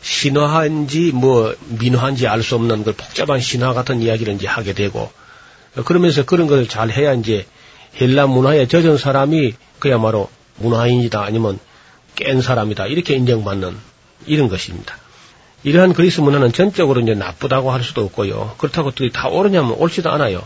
신화인지 0.03 1.13
뭐 1.13 1.55
민화인지 1.79 2.27
알 2.27 2.43
수 2.43 2.55
없는 2.55 2.85
그 2.85 2.95
복잡한 2.95 3.41
신화 3.41 3.73
같은 3.75 4.01
이야기를 4.03 4.35
이제 4.35 4.47
하게 4.47 4.73
되고 4.73 5.11
그러면서 5.85 6.25
그런 6.25 6.47
것을 6.47 6.69
잘 6.69 6.91
해야 6.91 7.13
이제 7.15 7.47
헬라 8.01 8.27
문화에 8.27 8.67
젖은 8.67 8.97
사람이 8.99 9.55
그야말로 9.79 10.31
문화인이다 10.57 11.23
아니면 11.23 11.59
깬 12.17 12.41
사람이다 12.41 12.87
이렇게 12.87 13.15
인정받는 13.15 13.77
이런 14.27 14.49
것입니다. 14.49 14.97
이러한 15.63 15.93
그리스 15.93 16.21
문화는 16.21 16.53
전적으로 16.53 17.01
이제 17.01 17.15
나쁘다고 17.15 17.71
할 17.71 17.83
수도 17.83 18.03
없고요. 18.05 18.55
그렇다고 18.59 18.91
또다 18.93 19.29
옳으냐면 19.29 19.73
옳지도 19.73 20.11
않아요. 20.11 20.43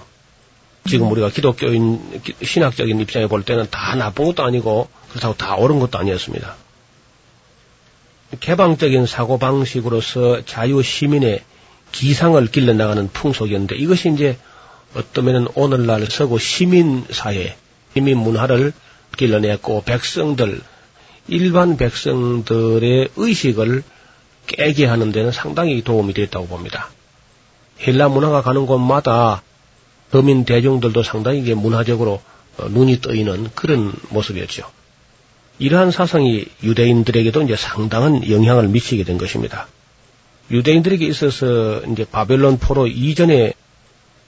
지금 0.88 1.10
우리가 1.10 1.30
기독교인 1.30 2.20
기- 2.22 2.34
신학적인 2.44 3.00
입장에 3.00 3.26
볼 3.28 3.42
때는 3.44 3.68
다 3.70 3.94
나쁜 3.94 4.26
것도 4.26 4.42
아니고 4.44 4.88
그렇다고 5.10 5.34
다 5.36 5.54
옳은 5.56 5.78
것도 5.78 5.98
아니었습니다. 5.98 6.56
개방적인 8.40 9.06
사고 9.06 9.38
방식으로서 9.38 10.44
자유 10.44 10.82
시민의 10.82 11.42
기상을 11.92 12.44
길러나가는 12.46 13.08
풍속이었는데 13.08 13.76
이것이 13.76 14.12
이제 14.12 14.36
어떠면은 14.94 15.48
오늘날 15.54 16.06
서구 16.06 16.38
시민 16.38 17.04
사회, 17.10 17.56
시민 17.94 18.18
문화를 18.18 18.72
길러냈고 19.16 19.82
백성들, 19.84 20.60
일반 21.28 21.76
백성들의 21.76 23.08
의식을 23.16 23.82
깨게 24.46 24.86
하는 24.86 25.12
데는 25.12 25.32
상당히 25.32 25.82
도움이 25.82 26.14
됐다고 26.14 26.46
봅니다. 26.46 26.90
헬라 27.80 28.08
문화가 28.08 28.42
가는 28.42 28.66
곳마다 28.66 29.42
서민 30.10 30.44
대중들도 30.44 31.02
상당히 31.02 31.40
문화적으로 31.54 32.22
어, 32.56 32.68
눈이 32.68 33.00
떠있는 33.00 33.50
그런 33.54 33.92
모습이었죠. 34.10 34.70
이러한 35.58 35.90
사상이 35.90 36.46
유대인들에게도 36.62 37.42
이제 37.42 37.56
상당한 37.56 38.28
영향을 38.28 38.68
미치게 38.68 39.04
된 39.04 39.18
것입니다. 39.18 39.68
유대인들에게 40.50 41.06
있어서 41.06 41.80
이제 41.90 42.04
바벨론 42.10 42.58
포로 42.58 42.86
이전의 42.86 43.54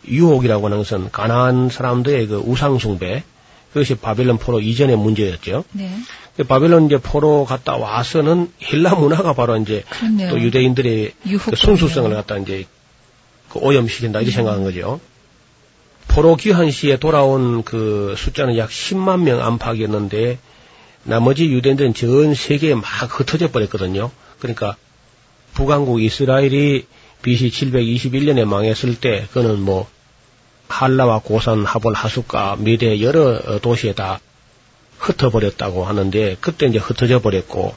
유혹이라고 0.09 0.67
하는 0.67 0.79
것은 0.79 1.11
가나안 1.11 1.69
사람들의 1.69 2.27
그 2.29 2.37
우상숭배, 2.39 3.25
그것이 3.73 3.97
바벨론 3.97 4.39
포로 4.39 4.61
이전의 4.61 4.97
문제였죠. 4.97 5.65
네. 5.73 5.91
그 6.37 6.45
바벨론 6.45 6.87
이제 6.87 6.99
포로 6.99 7.45
갔다 7.45 7.77
와서는 7.77 8.53
헬라 8.63 8.95
문화가 8.95 9.33
바로 9.33 9.57
이제 9.57 9.85
그렇네요. 9.89 10.31
또 10.31 10.41
유대인들의 10.41 11.13
그 11.45 11.57
순수성을 11.57 12.15
갖다 12.15 12.39
이제 12.39 12.67
그 13.51 13.59
오염시킨다 13.59 14.21
이렇게 14.21 14.35
생각한 14.35 14.63
거죠. 14.63 15.01
포로 16.09 16.37
귀환 16.37 16.71
시에 16.71 16.99
돌아온 16.99 17.63
그 17.63 18.15
숫자는 18.17 18.57
약 18.57 18.71
10만 18.71 19.23
명 19.23 19.43
안팎이었는데 19.43 20.39
나머지 21.07 21.47
유대인들은 21.47 21.95
전 21.95 22.35
세계에 22.35 22.75
막 22.75 22.85
흩어져 22.85 23.51
버렸거든요. 23.51 24.11
그러니까 24.39 24.77
북왕국 25.55 26.03
이스라엘이 26.03 26.87
BC 27.23 27.49
721년에 27.49 28.45
망했을 28.45 29.01
때 29.01 29.27
그는 29.33 29.61
뭐 29.61 29.89
한라와 30.69 31.21
고산, 31.21 31.65
하볼, 31.65 31.95
하숫가, 31.95 32.57
미대 32.59 33.01
여러 33.01 33.37
어, 33.37 33.59
도시에 33.61 33.95
다 33.95 34.21
흩어버렸다고 34.99 35.85
하는데 35.85 36.37
그때 36.41 36.67
이제 36.67 36.79
흩어져 36.79 37.21
버렸고 37.21 37.75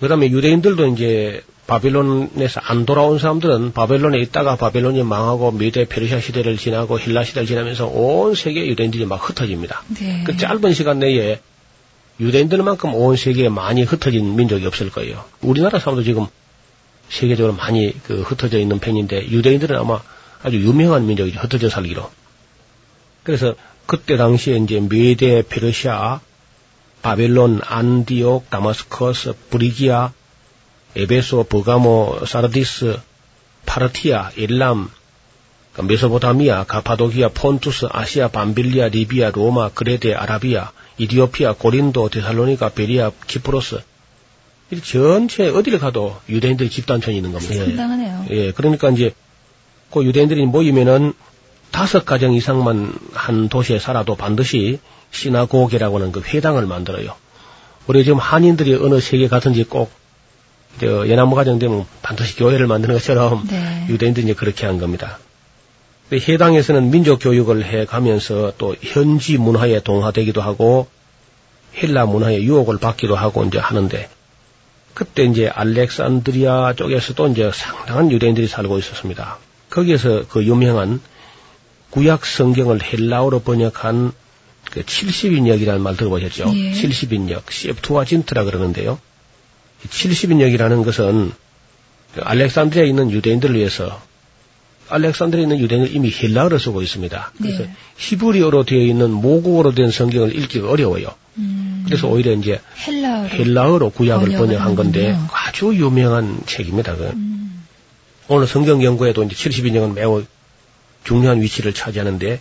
그 0.00 0.08
다음에 0.08 0.30
유대인들도 0.30 0.86
이제 0.88 1.42
바빌론에서 1.66 2.60
안 2.62 2.84
돌아온 2.84 3.18
사람들은 3.18 3.72
바벨론에 3.72 4.18
있다가 4.18 4.56
바벨론이 4.56 5.02
망하고 5.02 5.52
미대 5.52 5.86
페르시아 5.86 6.20
시대를 6.20 6.58
지나고 6.58 6.98
힐라 6.98 7.24
시대를 7.24 7.46
지나면서 7.46 7.86
온 7.86 8.34
세계 8.34 8.66
유대인들이 8.66 9.06
막 9.06 9.16
흩어집니다. 9.28 9.82
네. 9.98 10.24
그 10.26 10.36
짧은 10.36 10.74
시간 10.74 10.98
내에 10.98 11.40
유대인들만큼 12.20 12.94
온 12.94 13.16
세계에 13.16 13.48
많이 13.48 13.82
흩어진 13.82 14.36
민족이 14.36 14.66
없을 14.66 14.90
거예요. 14.90 15.24
우리나라 15.40 15.78
사람도 15.78 16.02
지금 16.02 16.26
세계적으로 17.08 17.54
많이 17.54 17.94
그 18.02 18.22
흩어져 18.22 18.58
있는 18.58 18.78
편인데 18.78 19.30
유대인들은 19.30 19.76
아마 19.76 20.00
아주 20.42 20.58
유명한 20.58 21.06
민족이죠. 21.06 21.40
흩어져 21.40 21.68
살기로. 21.68 22.10
그래서 23.22 23.54
그때 23.86 24.16
당시에 24.16 24.56
이제 24.56 24.80
메대, 24.80 25.42
페르시아, 25.42 26.20
바벨론, 27.02 27.60
안디옥, 27.64 28.48
다마스커스, 28.50 29.34
브리기아, 29.50 30.12
에베소, 30.96 31.44
버가모, 31.44 32.24
사르디스, 32.26 32.98
파르티아, 33.66 34.30
일람, 34.36 34.90
그 35.72 35.82
메소포타미아, 35.82 36.64
가파도기아, 36.64 37.30
폰투스, 37.34 37.88
아시아, 37.90 38.28
밤빌리아, 38.28 38.88
리비아, 38.88 39.30
로마, 39.30 39.70
그레데, 39.70 40.14
아라비아, 40.14 40.70
이디오피아, 40.98 41.54
고린도, 41.54 42.08
데살로니가, 42.08 42.70
베리아, 42.70 43.10
키프로스. 43.26 43.80
이 44.70 44.80
전체 44.80 45.48
어디를 45.48 45.78
가도 45.78 46.16
유대인들이 46.28 46.70
집단촌이 46.70 47.16
있는 47.16 47.32
겁니다. 47.32 47.54
상당하네요. 47.54 48.26
예, 48.30 48.52
그러니까 48.52 48.90
이제 48.90 49.12
그 49.90 50.04
유대인들이 50.04 50.46
모이면은 50.46 51.12
다섯 51.70 52.04
가정 52.04 52.32
이상만 52.32 52.92
한 53.12 53.48
도시에 53.48 53.78
살아도 53.78 54.14
반드시 54.14 54.78
시나고게라고 55.10 55.98
하는 55.98 56.12
그 56.12 56.20
회당을 56.20 56.66
만들어요. 56.66 57.14
우리 57.86 58.04
지금 58.04 58.18
한인들이 58.18 58.74
어느 58.76 59.00
세계 59.00 59.28
가든지 59.28 59.64
꼭 59.64 59.90
저, 60.80 61.06
예나무 61.06 61.34
가정 61.34 61.58
되면 61.58 61.84
반드시 62.02 62.36
교회를 62.36 62.66
만드는 62.66 62.94
것처럼 62.94 63.46
네. 63.48 63.86
유대인들이 63.88 64.24
이제 64.24 64.34
그렇게 64.34 64.66
한 64.66 64.78
겁니다. 64.78 65.18
그 66.10 66.16
해당에서는 66.16 66.90
민족 66.90 67.18
교육을 67.18 67.64
해 67.64 67.86
가면서 67.86 68.52
또 68.58 68.76
현지 68.80 69.38
문화에 69.38 69.80
동화되기도 69.80 70.40
하고 70.40 70.86
헬라 71.76 72.06
문화의 72.06 72.44
유혹을 72.44 72.78
받기도 72.78 73.16
하고 73.16 73.44
이제 73.44 73.58
하는데 73.58 74.08
그때 74.92 75.24
이제 75.24 75.48
알렉산드리아 75.48 76.74
쪽에서도 76.74 77.28
이제 77.28 77.50
상당한 77.52 78.12
유대인들이 78.12 78.46
살고 78.46 78.78
있었습니다. 78.78 79.38
거기에서 79.70 80.24
그 80.28 80.44
유명한 80.44 81.00
구약 81.90 82.24
성경을 82.26 82.80
헬라어로 82.82 83.40
번역한 83.40 84.12
그 84.70 84.82
70인역이라는 84.82 85.78
말 85.78 85.96
들어보셨죠? 85.96 86.52
예. 86.54 86.72
70인역, 86.72 87.42
septuagin트라 87.50 88.44
그러는데요. 88.44 88.98
70인역이라는 89.88 90.84
것은 90.84 91.32
그 92.14 92.20
알렉산드리아에 92.22 92.88
있는 92.88 93.10
유대인들을 93.10 93.56
위해서 93.56 94.00
알렉산드리아에 94.88 95.42
있는 95.44 95.58
유대인들 95.58 95.94
이미 95.94 96.10
헬라어를 96.10 96.58
쓰고 96.58 96.82
있습니다. 96.82 97.32
그래서 97.38 97.62
네. 97.64 97.74
히브리어로 97.96 98.64
되어 98.64 98.80
있는 98.80 99.10
모국어로 99.10 99.74
된 99.74 99.90
성경을 99.90 100.36
읽기가 100.36 100.70
어려워요. 100.70 101.14
음. 101.38 101.82
그래서 101.86 102.08
오히려 102.08 102.32
이제 102.32 102.60
헬라어로, 102.86 103.28
헬라어로 103.28 103.90
구약을 103.90 104.32
번역한 104.32 104.74
건데. 104.74 105.18
아주 105.32 105.74
유명한 105.74 106.40
책입니다. 106.46 106.96
그. 106.96 107.04
음. 107.14 107.64
오늘 108.28 108.46
성경 108.46 108.82
연구에도 108.82 109.22
이제 109.24 109.34
72년은 109.34 109.94
매우 109.94 110.24
중요한 111.04 111.42
위치를 111.42 111.74
차지하는데 111.74 112.40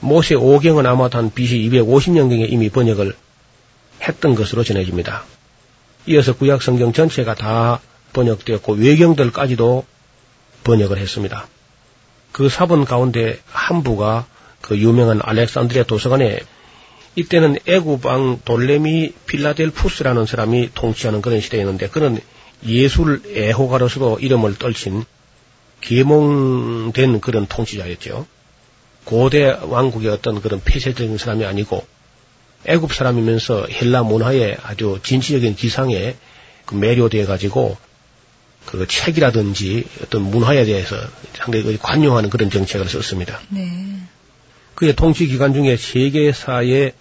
모세 0.00 0.34
5경은 0.34 0.86
아마도 0.86 1.18
한 1.18 1.32
BC 1.32 1.68
250년경에 1.70 2.50
이미 2.50 2.68
번역을 2.68 3.14
했던 4.02 4.34
것으로 4.34 4.62
전해집니다. 4.62 5.24
이어서 6.06 6.34
구약 6.34 6.62
성경 6.62 6.92
전체가 6.92 7.34
다 7.34 7.80
번역되었고 8.12 8.74
외경들까지도 8.74 9.84
번역을 10.66 10.98
했습니다. 10.98 11.46
그 12.32 12.48
사본 12.48 12.84
가운데 12.84 13.38
한 13.46 13.84
부가 13.84 14.26
그 14.60 14.76
유명한 14.76 15.20
알렉산드리아 15.22 15.84
도서관에 15.84 16.40
이때는 17.14 17.56
애구방 17.66 18.40
돌레미 18.44 19.12
필라델푸스라는 19.26 20.26
사람이 20.26 20.70
통치하는 20.74 21.22
그런 21.22 21.40
시대였는데 21.40 21.88
그는 21.88 22.20
예술 22.66 23.22
애호가로서도 23.26 24.18
이름을 24.20 24.56
떨친 24.56 25.04
계몽된 25.80 27.20
그런 27.20 27.46
통치자였죠. 27.46 28.26
고대 29.04 29.56
왕국의 29.62 30.10
어떤 30.10 30.42
그런 30.42 30.60
폐쇄적인 30.64 31.16
사람이 31.16 31.44
아니고 31.44 31.86
애굽 32.66 32.92
사람이면서 32.92 33.68
헬라 33.68 34.02
문화의 34.02 34.56
아주 34.62 34.98
진취적인 35.02 35.54
기상에 35.54 36.16
그 36.64 36.74
매료되어 36.74 37.26
가지고 37.26 37.76
그 38.66 38.86
책이라든지 38.86 39.86
어떤 40.02 40.22
문화에 40.22 40.64
대해서 40.64 40.96
상당히 41.34 41.78
관용하는 41.78 42.28
그런 42.28 42.50
정책을 42.50 42.88
썼습니다. 42.88 43.40
네. 43.48 44.00
그의 44.74 44.94
통치 44.94 45.26
기간 45.26 45.54
중에 45.54 45.76
세계사의 45.76 46.92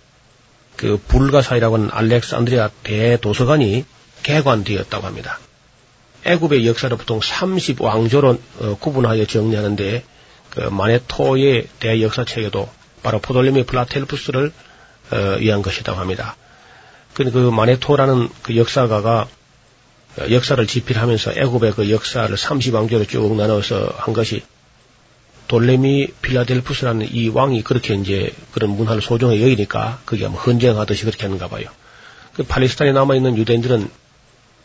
그 0.78 1.02
불가사이라고 1.08 1.76
하는 1.76 1.90
알렉산드리아 1.92 2.70
대도서관이 2.84 3.86
개관되었다고 4.24 5.06
합니다. 5.06 5.40
애굽의 6.26 6.66
역사를 6.68 6.96
보통 6.98 7.20
30왕조로 7.20 8.40
어, 8.60 8.78
구분하여 8.80 9.26
정리하는데 9.26 10.04
그 10.50 10.60
마네토의 10.62 11.68
대역사책에도 11.80 12.70
바로 13.04 13.20
프톨레미 13.20 13.64
필라델푸스를 13.66 14.52
어, 15.12 15.18
위한 15.40 15.62
것이라고 15.62 16.00
합니다. 16.00 16.36
그, 17.14 17.30
그 17.32 17.38
마네토라는 17.52 18.30
그 18.42 18.56
역사가가 18.56 19.22
어, 19.22 19.28
역사를 20.32 20.66
집필하면서 20.66 21.34
애굽의 21.36 21.74
그 21.74 21.90
역사를 21.92 22.34
30왕조로 22.34 23.08
쭉 23.08 23.36
나눠서 23.36 23.94
한 23.98 24.14
것이 24.14 24.44
프톨레미 25.48 26.08
필라델푸스라는 26.22 27.10
이 27.12 27.30
왕이 27.30 27.64
그렇게 27.64 27.94
이제 27.96 28.34
그런 28.52 28.72
문화를 28.72 29.02
소중히 29.02 29.42
여기니까 29.42 30.02
그게 30.06 30.28
뭐 30.28 30.40
헌정하듯이 30.40 31.06
그렇게 31.06 31.24
하는가 31.24 31.48
봐요. 31.48 31.66
그 32.34 32.44
팔레스타인에 32.44 32.94
남아있는 32.94 33.38
유대인들은 33.38 33.90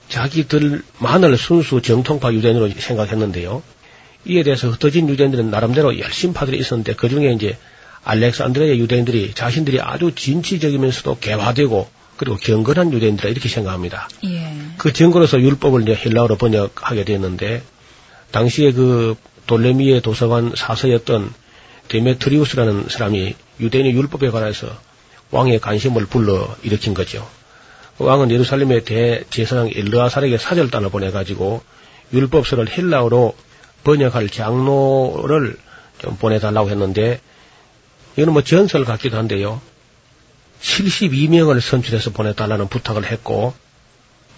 자기들만을 0.08 1.36
순수 1.36 1.82
정통파 1.82 2.32
유대인으로 2.32 2.70
생각했는데요. 2.70 3.62
이에 4.26 4.42
대해서 4.42 4.68
흩어진 4.68 5.08
유대인들은 5.08 5.50
나름대로 5.50 5.98
열심파들이 5.98 6.58
있었는데 6.58 6.94
그 6.94 7.08
중에 7.08 7.32
이제 7.32 7.56
알렉산드리아 8.04 8.76
유대인들이 8.76 9.34
자신들이 9.34 9.80
아주 9.80 10.14
진취적이면서도 10.14 11.18
개화되고 11.18 11.88
그리고 12.20 12.36
경건한 12.36 12.92
유대인들이라 12.92 13.30
이렇게 13.30 13.48
생각합니다. 13.48 14.06
예. 14.24 14.52
그 14.76 14.92
증거로서 14.92 15.40
율법을 15.40 15.80
이제 15.80 15.94
헬라어로 15.94 16.36
번역하게 16.36 17.04
됐는데 17.04 17.62
당시에 18.30 18.72
그 18.72 19.16
돌레미의 19.46 20.02
도서관 20.02 20.52
사서였던 20.54 21.32
데메트리우스라는 21.88 22.88
사람이 22.90 23.34
유대인의 23.60 23.94
율법에 23.94 24.28
관해서 24.28 24.68
왕의 25.30 25.60
관심을 25.60 26.04
불러 26.04 26.54
일으킨 26.62 26.92
거죠. 26.92 27.26
왕은 27.96 28.30
예루살렘의 28.30 28.84
대제사장 28.84 29.70
엘르아살에게 29.74 30.36
사절단을 30.36 30.90
보내가지고 30.90 31.62
율법서를 32.12 32.68
헬라어로 32.68 33.34
번역할 33.84 34.28
장로를 34.28 35.56
좀 35.96 36.18
보내달라고 36.18 36.68
했는데 36.68 37.18
이거는 38.16 38.34
뭐 38.34 38.42
전설 38.42 38.84
같기도 38.84 39.16
한데요. 39.16 39.62
72명을 40.62 41.60
선출해서 41.60 42.10
보내달라는 42.10 42.68
부탁을 42.68 43.10
했고 43.10 43.54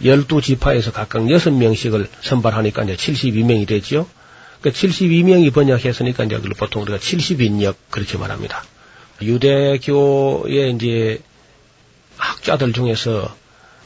12지파에서 0.02 0.92
각각 0.92 1.22
6명씩을 1.22 2.08
선발하니까 2.22 2.84
이제 2.84 2.96
72명이 2.96 3.66
되지요. 3.66 4.06
그 4.60 4.70
72명이 4.70 5.52
번역했으니까 5.52 6.24
이제 6.24 6.38
보통 6.56 6.82
우리가 6.82 6.98
70인역 6.98 7.74
그렇게 7.90 8.18
말합니다. 8.18 8.64
유대교의 9.20 10.72
이제 10.74 11.20
학자들 12.16 12.72
중에서 12.72 13.34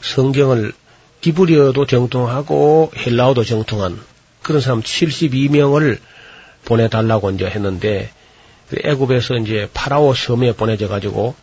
성경을 0.01 0.73
디브리어도 1.21 1.85
정통하고 1.85 2.91
헬라어도 2.95 3.43
정통한 3.43 3.99
그런 4.43 4.61
사람 4.61 4.81
72명을 4.81 5.99
보내달라고 6.65 7.31
이제 7.31 7.45
했는데 7.45 8.11
그 8.69 8.77
애굽에서 8.83 9.37
이제 9.37 9.69
파라오 9.73 10.13
섬에 10.13 10.53
보내져 10.53 10.87
가지고 10.87 11.35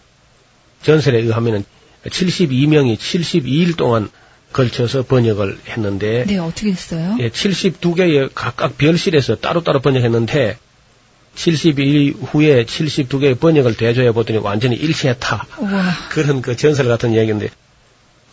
전설에 0.85 1.19
의하면은 1.19 1.65
72명이 2.07 2.97
72일 2.97 3.77
동안 3.77 4.11
걸쳐서 4.53 5.03
번역을 5.03 5.59
했는데 5.69 6.25
네, 6.27 6.39
어떻게 6.39 6.71
했어요? 6.71 7.17
예, 7.19 7.29
72개의 7.29 8.31
각각 8.35 8.79
별실에서 8.79 9.37
따로따로 9.37 9.81
번역했는데 9.81 10.59
72일 11.35 12.15
후에 12.23 12.65
72개의 12.65 13.41
번역을 13.41 13.77
대조해 13.77 14.13
보더니 14.13 14.39
완전히 14.39 14.77
일치했다. 14.77 15.47
우와. 15.59 15.83
그런 16.11 16.41
그 16.41 16.57
전설 16.57 16.87
같은 16.87 17.13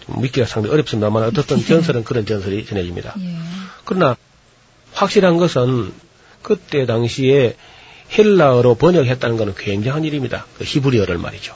좀 0.05 0.21
믿기가 0.21 0.45
상당히 0.45 0.73
어렵습니다만 0.73 1.23
어떻든 1.23 1.65
전설은 1.65 2.03
그런 2.03 2.25
전설이 2.25 2.65
전해집니다. 2.65 3.15
예. 3.19 3.35
그러나 3.85 4.15
확실한 4.93 5.37
것은 5.37 5.91
그때 6.43 6.85
당시에 6.85 7.55
헬라어로 8.17 8.75
번역했다는 8.75 9.37
것은 9.37 9.55
굉장한 9.55 10.03
일입니다. 10.03 10.45
그 10.57 10.65
히브리어를 10.65 11.17
말이죠. 11.17 11.55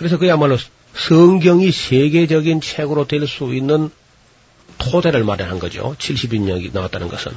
그래서 0.00 0.16
그야말로 0.16 0.56
성경이 0.94 1.70
세계적인 1.70 2.62
책으로 2.62 3.06
될 3.06 3.26
수 3.26 3.54
있는 3.54 3.90
토대를 4.78 5.24
마련한 5.24 5.58
거죠. 5.58 5.94
70인역이 5.98 6.72
나왔다는 6.72 7.08
것은. 7.08 7.32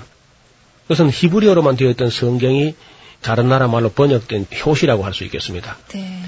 그것은 0.84 1.10
히브리어로만 1.12 1.76
되어 1.76 1.90
있던 1.90 2.10
성경이 2.10 2.74
다른 3.22 3.50
나라 3.50 3.68
말로 3.68 3.90
번역된 3.90 4.48
효시라고 4.66 5.04
할 5.04 5.14
수 5.14 5.26
있겠습니다. 5.26 5.78
네. 5.90 6.22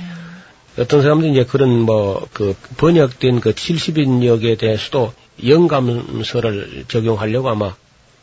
어떤 0.78 1.02
사람들이 1.04 1.32
이제 1.32 1.46
그런 1.46 1.70
뭐 1.80 2.28
그 2.34 2.54
번역된 2.76 3.40
그 3.40 3.54
70인역에 3.54 4.58
대해서도 4.58 5.14
영감서를 5.48 6.84
적용하려고 6.90 7.48
아마 7.50 7.76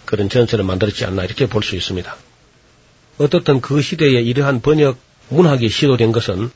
그런 0.05 0.29
전설을 0.29 0.67
만들었지 0.67 1.07
않나 1.07 1.25
이렇게 1.25 1.47
볼 1.47 1.63
수 1.63 1.77
있습니다. 1.77 2.15
어떻든 3.17 3.63
그 3.63 3.81
시대에 3.81 4.21
이러한 4.21 4.61
번역 4.61 4.99
문학이 5.31 5.71
시도된 5.71 6.13
것은 6.13 6.51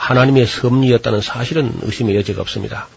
하나님의 0.00 0.46
섭리였다는 0.46 1.20
사실은 1.20 1.72
의심의 1.82 2.16
여지가 2.16 2.40
없습니다. 2.40 2.88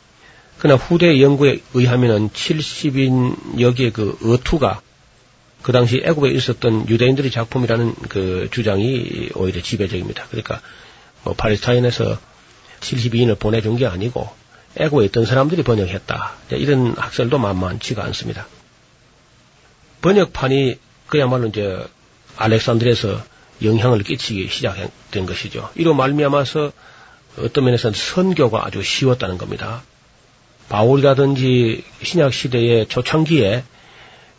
그러나 0.57 0.81
후대 0.81 1.21
연구에 1.21 1.59
의하면은 1.73 2.29
70인역의 2.29 3.91
그 3.91 4.17
어투가 4.23 4.81
그 5.61 5.73
당시 5.73 6.01
애굽에 6.03 6.31
있었던 6.31 6.87
유대인들의 6.87 7.29
작품이라는 7.29 7.95
그 8.07 8.47
주장이 8.51 9.31
오히려 9.35 9.61
지배적입니다. 9.61 10.27
그러니까 10.29 10.61
뭐 11.25 11.33
팔레스타인에서 11.33 12.17
72인을 12.79 13.37
보내준 13.37 13.75
게 13.75 13.85
아니고 13.85 14.29
애굽에 14.77 15.05
있던 15.05 15.25
사람들이 15.25 15.63
번역했다. 15.63 16.33
이런 16.51 16.93
학설도 16.97 17.37
만만치가 17.37 18.01
않습니다. 18.05 18.47
번역판이 20.01 20.79
그야말로 21.07 21.47
이제 21.47 21.85
알렉산드리아에서 22.37 23.21
영향을 23.61 24.03
끼치기 24.03 24.47
시작된 24.47 25.25
것이죠. 25.25 25.69
이로 25.75 25.93
말미암아서 25.93 26.71
어떤 27.37 27.65
면에서는 27.65 27.93
선교가 27.93 28.65
아주 28.65 28.81
쉬웠다는 28.83 29.37
겁니다. 29.37 29.83
바울이라든지 30.69 31.83
신약 32.03 32.33
시대의 32.33 32.87
초창기에 32.87 33.63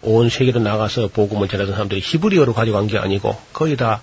온 0.03 0.29
세계로 0.29 0.61
나가서 0.61 1.09
복음을 1.09 1.49
전하던 1.49 1.75
사람들이 1.75 2.01
히브리어로 2.01 2.53
가져간 2.55 2.87
게 2.87 2.99
아니고 2.99 3.37
거의 3.53 3.77
다 3.77 4.03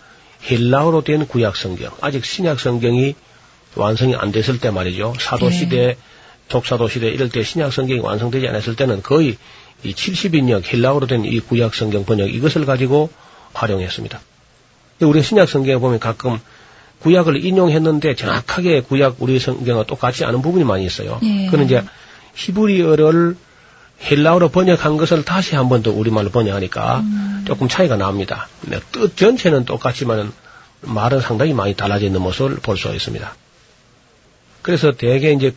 헬라어로 0.50 1.04
된 1.04 1.28
구약 1.28 1.56
성경, 1.56 1.92
아직 2.02 2.26
신약 2.26 2.60
성경이 2.60 3.16
완성이 3.76 4.16
안 4.16 4.32
됐을 4.32 4.60
때 4.60 4.72
말이죠. 4.72 5.14
사도 5.20 5.50
네. 5.50 5.56
시대, 5.58 5.98
족사도 6.48 6.88
시대 6.88 7.08
이럴 7.10 7.30
때 7.30 7.44
신약 7.44 7.72
성경이 7.72 8.02
완성되지 8.02 8.48
않았을 8.48 8.76
때는 8.76 9.04
거의 9.04 9.38
이 9.84 9.94
70인역 9.94 10.72
헬라어로 10.72 11.08
된 11.08 11.26
이 11.26 11.40
구약 11.40 11.76
성경 11.76 12.06
번역 12.06 12.34
이것을 12.34 12.66
가지고 12.66 13.10
활용했습니다. 13.54 14.20
우리 15.02 15.22
신약 15.24 15.48
성경에 15.50 15.78
보면 15.78 16.00
가끔 16.00 16.40
구약을 17.02 17.44
인용했는데 17.46 18.16
정확하게 18.16 18.82
구약 18.82 19.16
우리 19.20 19.40
성경과 19.40 19.84
똑같지 19.86 20.24
않은 20.26 20.42
부분이 20.42 20.64
많이 20.64 20.86
있어요. 20.86 21.20
예. 21.24 21.48
그는 21.48 21.66
이제 21.66 21.84
히브리어를 22.36 23.36
헬라어로 24.04 24.50
번역한 24.50 24.98
것을 24.98 25.24
다시 25.24 25.56
한 25.56 25.70
번 25.70 25.84
더 25.84 25.92
우리말로 25.92 26.30
번역하니까 26.30 27.04
조금 27.46 27.68
차이가 27.68 27.98
납니다. 27.98 28.48
뜻 28.92 29.16
전체는 29.18 29.66
똑같지만은 29.66 30.32
말은 30.82 31.22
상당히 31.22 31.54
많이 31.54 31.76
달라져 31.76 32.06
있는 32.08 32.22
모습을 32.22 32.56
볼 32.58 32.78
수 32.78 32.94
있습니다. 32.94 33.36
그래서 34.62 34.92
대개 34.92 35.32
이제 35.32 35.54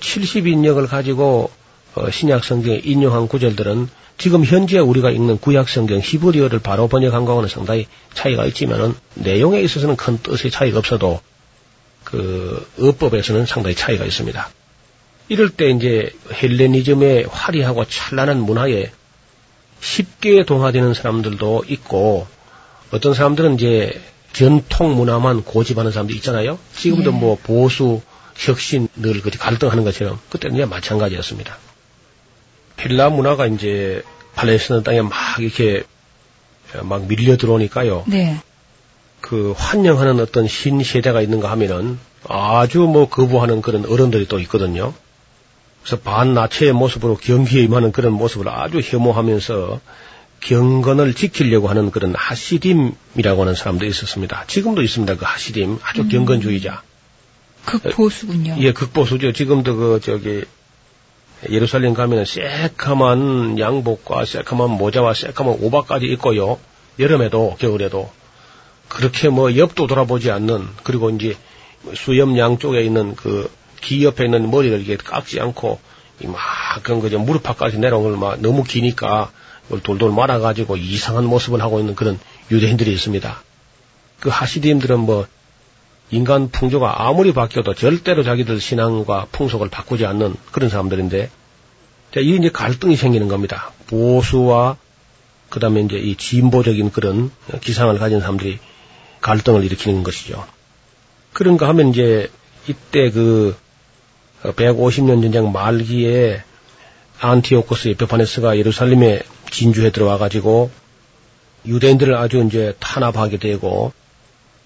70인역을 0.00 0.88
가지고 0.88 1.50
어, 1.94 2.10
신약 2.10 2.44
성경에 2.44 2.80
인용한 2.84 3.28
구절들은 3.28 3.88
지금 4.18 4.44
현재 4.44 4.78
우리가 4.78 5.10
읽는 5.10 5.38
구약 5.38 5.68
성경 5.68 5.98
히브리어를 5.98 6.58
바로 6.58 6.88
번역한 6.88 7.24
거하고는 7.24 7.48
상당히 7.48 7.86
차이가 8.12 8.44
있지만은 8.46 8.94
내용에 9.14 9.60
있어서는 9.62 9.96
큰 9.96 10.18
뜻의 10.22 10.50
차이가 10.50 10.78
없어도 10.78 11.20
그 12.04 12.68
어법에서는 12.78 13.46
상당히 13.46 13.74
차이가 13.74 14.04
있습니다. 14.04 14.50
이럴 15.28 15.48
때 15.48 15.70
이제 15.70 16.12
헬레니즘의 16.32 17.26
화려하고 17.30 17.84
찬란한 17.86 18.40
문화에 18.40 18.90
쉽게 19.80 20.44
동화되는 20.44 20.92
사람들도 20.92 21.64
있고 21.68 22.26
어떤 22.90 23.14
사람들은 23.14 23.54
이제 23.54 24.00
전통 24.32 24.96
문화만 24.96 25.44
고집하는 25.44 25.92
사람도 25.92 26.12
있잖아요. 26.14 26.58
지금도 26.76 27.10
예. 27.10 27.14
뭐 27.14 27.38
보수 27.42 28.02
혁신 28.36 28.88
늘 28.96 29.20
그렇게 29.20 29.38
갈등하는 29.38 29.84
것처럼 29.84 30.18
그때는 30.28 30.56
이제 30.56 30.64
마찬가지였습니다. 30.66 31.56
헬라 32.80 33.10
문화가 33.10 33.46
이제 33.46 34.02
팔레스타인 34.34 34.82
땅에 34.82 35.02
막 35.02 35.12
이렇게 35.38 35.82
막 36.82 37.06
밀려 37.06 37.36
들어오니까요. 37.36 38.04
네. 38.06 38.40
그 39.20 39.52
환영하는 39.56 40.20
어떤 40.20 40.48
신 40.48 40.82
세대가 40.82 41.20
있는가 41.20 41.50
하면은 41.50 41.98
아주 42.28 42.80
뭐 42.80 43.08
거부하는 43.08 43.62
그런 43.62 43.84
어른들이 43.86 44.26
또 44.26 44.38
있거든요. 44.40 44.94
그래서 45.82 45.98
반나체의 46.02 46.72
모습으로 46.72 47.16
경기에 47.16 47.62
임하는 47.62 47.92
그런 47.92 48.12
모습을 48.12 48.48
아주 48.48 48.80
혐오하면서 48.82 49.80
경건을 50.40 51.14
지키려고 51.14 51.68
하는 51.68 51.90
그런 51.90 52.14
하시딤이라고 52.14 53.42
하는 53.42 53.54
사람도 53.54 53.86
있었습니다. 53.86 54.44
지금도 54.46 54.82
있습니다. 54.82 55.16
그 55.16 55.24
하시딤 55.24 55.78
아주 55.82 56.02
음. 56.02 56.08
경건주의자. 56.08 56.82
극보수군요. 57.66 58.56
예, 58.60 58.72
극보수죠. 58.72 59.32
지금도 59.32 59.76
그 59.76 60.00
저기 60.02 60.44
예루살렘 61.48 61.94
가면은 61.94 62.24
새카만 62.24 63.58
양복과 63.58 64.24
새카만 64.24 64.70
모자와 64.70 65.14
새카만 65.14 65.56
오바까지 65.60 66.06
입고요. 66.06 66.58
여름에도 66.98 67.56
겨울에도 67.58 68.10
그렇게 68.88 69.28
뭐 69.28 69.56
옆도 69.56 69.86
돌아보지 69.86 70.30
않는 70.30 70.68
그리고 70.82 71.10
이제 71.10 71.36
수염 71.94 72.36
양쪽에 72.36 72.82
있는 72.82 73.14
그 73.16 73.50
귀 73.80 74.04
옆에 74.04 74.26
있는 74.26 74.50
머리를 74.50 74.78
이렇게 74.78 74.96
깎지 74.96 75.40
않고 75.40 75.80
이막 76.22 76.38
그런 76.82 77.00
거죠 77.00 77.18
무릎팍까지 77.18 77.78
내려온 77.78 78.04
걸 78.04 78.16
막 78.16 78.40
너무 78.40 78.62
기니까 78.62 79.30
이걸 79.66 79.80
돌돌 79.80 80.12
말아가지고 80.12 80.76
이상한 80.76 81.24
모습을 81.24 81.62
하고 81.62 81.80
있는 81.80 81.94
그런 81.94 82.18
유대인들이 82.50 82.92
있습니다. 82.92 83.42
그 84.20 84.28
하시디임들은 84.28 85.00
뭐 85.00 85.26
인간 86.10 86.50
풍조가 86.50 87.06
아무리 87.06 87.32
바뀌어도 87.32 87.74
절대로 87.74 88.22
자기들 88.24 88.60
신앙과 88.60 89.28
풍속을 89.30 89.68
바꾸지 89.68 90.06
않는 90.06 90.34
그런 90.50 90.68
사람들인데, 90.68 91.30
자, 92.12 92.20
이 92.20 92.36
이제 92.36 92.50
갈등이 92.50 92.96
생기는 92.96 93.28
겁니다. 93.28 93.72
보수와 93.86 94.76
그 95.48 95.60
다음에 95.60 95.80
이제 95.82 95.96
이 95.96 96.16
진보적인 96.16 96.90
그런 96.90 97.30
기상을 97.60 97.96
가진 97.98 98.20
사람들이 98.20 98.58
갈등을 99.20 99.64
일으키는 99.64 100.02
것이죠. 100.02 100.44
그런가 101.32 101.68
하면 101.68 101.90
이제 101.90 102.30
이때 102.66 103.10
그 103.10 103.56
150년 104.42 105.22
전쟁 105.22 105.52
말기에 105.52 106.42
안티오코스 107.20 107.88
에피파네스가 107.88 108.56
예루살렘에 108.56 109.22
진주에 109.50 109.90
들어와 109.90 110.18
가지고 110.18 110.70
유대인들을 111.66 112.16
아주 112.16 112.42
이제 112.46 112.74
탄압하게 112.80 113.36
되고 113.36 113.92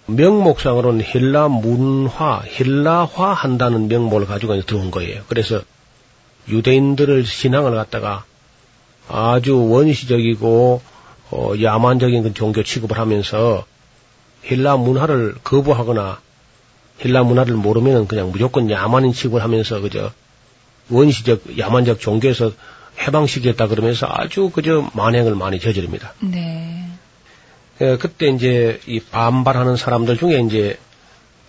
명목상으로는 0.07 1.03
헬라 1.03 1.49
문화, 1.49 2.41
헬라화 2.41 3.33
한다는 3.33 3.89
명목을 3.89 4.27
가지고 4.27 4.61
들어온 4.63 4.91
거예요. 4.91 5.23
그래서 5.29 5.63
유대인들을 6.49 7.25
신앙을 7.25 7.75
갖다가 7.75 8.25
아주 9.09 9.69
원시적이고 9.69 10.83
어, 11.31 11.53
야만적인 11.61 12.23
그 12.23 12.35
종교 12.35 12.63
취급을 12.63 12.99
하면서 12.99 13.65
헬라 14.51 14.77
문화를 14.77 15.35
거부하거나 15.43 16.21
헬라 17.05 17.23
문화를 17.25 17.55
모르면 17.55 18.07
그냥 18.07 18.31
무조건 18.31 18.71
야만인 18.71 19.13
취급을 19.13 19.43
하면서 19.43 19.81
그저 19.81 20.13
원시적 20.91 21.59
야만적 21.59 21.99
종교에서 21.99 22.53
해방시키겠다 23.01 23.67
그러면서 23.69 24.07
아주 24.09 24.51
그저 24.51 24.89
만행을 24.93 25.35
많이 25.35 25.59
저지릅니다. 25.59 26.13
네. 26.21 26.94
예, 27.81 27.97
그때 27.97 28.29
이제 28.29 28.81
이 28.87 29.01
반발하는 29.01 29.77
사람들 29.77 30.17
중에 30.17 30.41
이제 30.41 30.79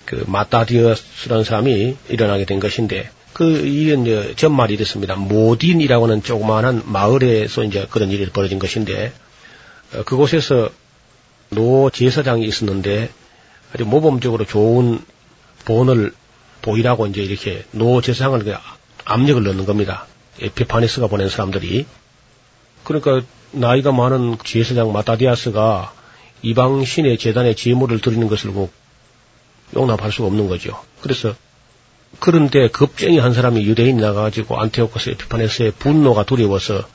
그 0.05 0.23
마타디아스라는 0.27 1.43
사람이 1.43 1.97
일어나게 2.09 2.45
된 2.45 2.59
것인데 2.59 3.09
그 3.33 3.43
이런 3.43 4.03
이제 4.03 4.33
전말이 4.35 4.73
이렇습니다. 4.73 5.15
모딘이라고는 5.15 6.23
조그마한 6.23 6.83
마을에서 6.85 7.63
이제 7.63 7.85
그런 7.89 8.09
일이 8.09 8.27
벌어진 8.29 8.59
것인데 8.59 9.13
어, 9.93 10.03
그곳에서 10.03 10.69
노 11.49 11.89
제사장이 11.89 12.45
있었는데 12.45 13.09
아주 13.73 13.85
모범적으로 13.85 14.45
좋은 14.45 14.99
본을 15.65 16.13
보이라고 16.61 17.07
이제 17.07 17.21
이렇게 17.21 17.65
노 17.71 18.01
제사장을 18.01 18.39
그 18.43 18.55
압력을 19.03 19.43
넣는 19.43 19.65
겁니다. 19.65 20.07
에피파네스가 20.41 21.07
보낸 21.07 21.29
사람들이 21.29 21.85
그러니까 22.83 23.21
나이가 23.51 23.91
많은 23.91 24.37
제사장 24.43 24.91
마타디아스가 24.91 25.93
이방 26.41 26.85
신의 26.85 27.17
재단에 27.17 27.55
제물을 27.55 27.99
드리는 28.01 28.27
것을 28.27 28.51
꼭 28.51 28.71
용납할 29.75 30.11
수가 30.11 30.27
없는 30.27 30.47
거죠. 30.47 30.79
그래서 31.01 31.35
그런데 32.19 32.69
겁쟁이 32.69 33.19
한 33.19 33.33
사람이 33.33 33.65
유대인이 33.65 33.99
나가가지고 34.01 34.59
안테오코스 34.59 35.09
에피파네스의 35.11 35.73
분노가 35.77 36.23
두려워서 36.23 36.87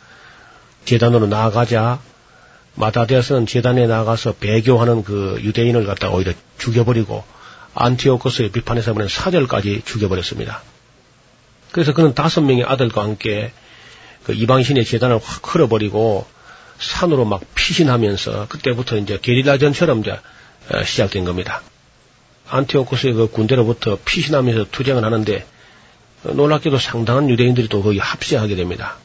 재단으로 0.85 1.27
나아가자 1.27 2.01
마타디아스는 2.77 3.47
재단에 3.47 3.87
나가서 3.87 4.35
배교하는 4.35 5.05
그 5.05 5.39
유대인을 5.43 5.85
갖다 5.85 6.11
오히려 6.11 6.33
죽여버리고 6.59 7.23
안티오코스 7.75 8.43
에피파네스는 8.43 9.09
사절까지 9.09 9.83
죽여버렸습니다. 9.85 10.63
그래서 11.73 11.93
그는 11.93 12.15
다섯 12.15 12.41
명의 12.41 12.65
아들과 12.65 13.03
함께 13.03 13.53
그 14.25 14.33
이방신의 14.33 14.85
재단을 14.85 15.19
확 15.23 15.55
흘어버리고 15.55 16.27
산으로 16.81 17.25
막 17.25 17.43
피신하면서 17.55 18.49
그때부터 18.49 18.97
이제 18.97 19.19
게릴라전처럼 19.21 20.01
이제 20.01 20.13
어, 20.13 20.85
시작된 20.85 21.25
겁니다. 21.25 21.63
안티오코스의 22.49 23.13
그 23.13 23.29
군대로부터 23.29 23.99
피신하면서 24.05 24.67
투쟁을 24.71 25.05
하는데 25.05 25.47
어, 26.25 26.33
놀랍게도 26.33 26.79
상당한 26.79 27.29
유대인들이 27.29 27.69
또 27.69 27.83
거기 27.83 27.99
합세하게 27.99 28.57
됩니다. 28.57 28.97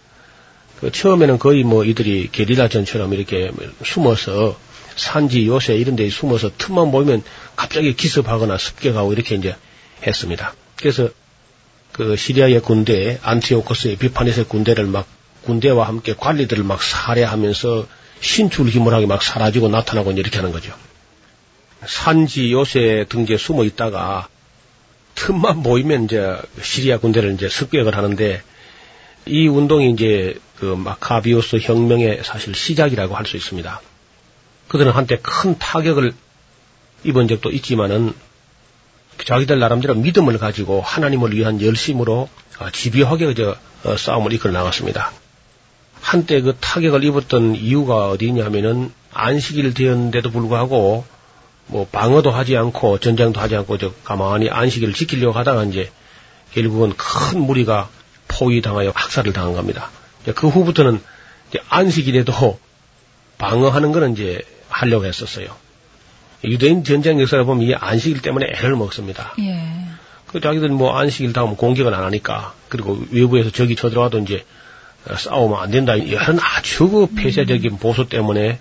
그 0.80 0.92
처음에는 0.92 1.38
거의 1.40 1.64
뭐 1.64 1.84
이들이 1.84 2.30
게릴라전처럼 2.32 3.14
이렇게 3.14 3.52
숨어서 3.84 4.58
산지 4.96 5.46
요새 5.46 5.76
이런 5.76 5.96
데 5.96 6.10
숨어서 6.10 6.52
틈만 6.58 6.92
보이면 6.92 7.24
갑자기 7.56 7.96
기습하거나 7.96 8.58
습격하고 8.58 9.14
이렇게 9.14 9.36
이제 9.36 9.56
했습니다. 10.06 10.54
그래서 10.78 11.10
그 11.92 12.16
시리아의 12.16 12.62
군대 12.62 13.20
안티오코스의 13.22 13.98
비파네스의 13.98 14.46
군대를 14.48 14.86
막 14.86 15.08
군대와 15.46 15.88
함께 15.88 16.14
관리들을 16.14 16.64
막 16.64 16.82
살해하면서 16.82 17.88
신출기물하게 18.20 19.06
막 19.06 19.22
사라지고 19.22 19.70
나타나고 19.70 20.12
이렇게 20.12 20.38
하는 20.38 20.52
거죠. 20.52 20.74
산지 21.86 22.52
요새 22.52 23.06
등지에 23.10 23.38
숨어 23.38 23.64
있다가 23.64 24.28
틈만 25.16 25.64
보이면 25.64 26.06
이제 26.06 26.38
시리아 26.62 26.98
군대를 26.98 27.34
이제 27.34 27.48
습격을 27.48 27.96
하는데 27.96 28.42
이 29.26 29.48
운동이 29.48 29.92
이제 29.92 30.38
그 30.60 30.66
마카비오스 30.66 31.58
혁명의 31.62 32.22
사실 32.24 32.56
시작이라고 32.56 33.16
할 33.16 33.26
수 33.26 33.38
있습니다. 33.38 33.82
그들은 34.68 34.92
한때 34.92 35.20
큰 35.22 35.58
타격을 35.58 36.14
입은 37.04 37.28
적도 37.28 37.52
있지만은 37.52 38.14
자기들 39.24 39.60
나름대로 39.60 39.96
믿음을 39.96 40.38
가지고 40.38 40.82
하나님을 40.82 41.34
위한 41.34 41.62
열심으로 41.62 42.30
아, 42.58 42.72
집요하게 42.72 43.34
저 43.34 43.56
어, 43.84 43.98
싸움을 43.98 44.34
이끌어 44.34 44.52
나갔습니다. 44.52 45.12
한때 46.06 46.40
그 46.40 46.56
타격을 46.62 47.04
입었던 47.04 47.56
이유가 47.56 48.10
어디냐면은 48.10 48.94
안식일 49.12 49.74
되었는데도 49.74 50.30
불구하고 50.30 51.04
뭐 51.66 51.88
방어도 51.92 52.30
하지 52.30 52.56
않고 52.56 53.00
전쟁도 53.00 53.42
하지 53.42 53.56
않고 53.56 53.80
저 53.80 53.92
가만히 54.04 54.48
안식일을 54.52 54.94
지키려고 54.94 55.38
하다가 55.40 55.64
이제 55.64 55.90
결국은 56.54 56.94
큰 56.96 57.42
무리가 57.42 57.90
포위당하여 58.28 58.92
학살을 58.94 59.34
당한 59.34 59.54
겁니다. 59.54 59.90
이제 60.22 60.32
그 60.34 60.48
후부터는 60.48 61.02
이제 61.50 61.60
안식일에도 61.70 62.60
방어하는 63.40 63.92
거는 63.92 64.14
이제 64.14 64.44
하려고 64.70 65.06
했었어요. 65.06 65.48
유대인 66.44 66.84
전쟁 66.84 67.20
역사를 67.20 67.44
보면 67.44 67.66
이 67.66 67.74
안식일 67.74 68.22
때문에 68.22 68.46
애를 68.54 68.76
먹습니다. 68.76 69.34
예. 69.40 69.88
그 70.28 70.40
자기들 70.40 70.70
뭐 70.70 70.96
안식일 70.96 71.34
다음 71.34 71.56
공격은 71.56 71.96
안 71.96 72.04
하니까 72.04 72.54
그리고 72.70 73.04
외부에서 73.10 73.50
적이 73.50 73.76
쳐들어와도 73.76 74.20
이제 74.20 74.36
어, 74.36 74.65
싸우면 75.18 75.60
안 75.60 75.72
된다 75.72 75.96
이런 75.96 76.40
아주 76.40 76.90
그 76.90 77.08
폐쇄적인 77.16 77.78
보수 77.78 78.08
때문에 78.10 78.60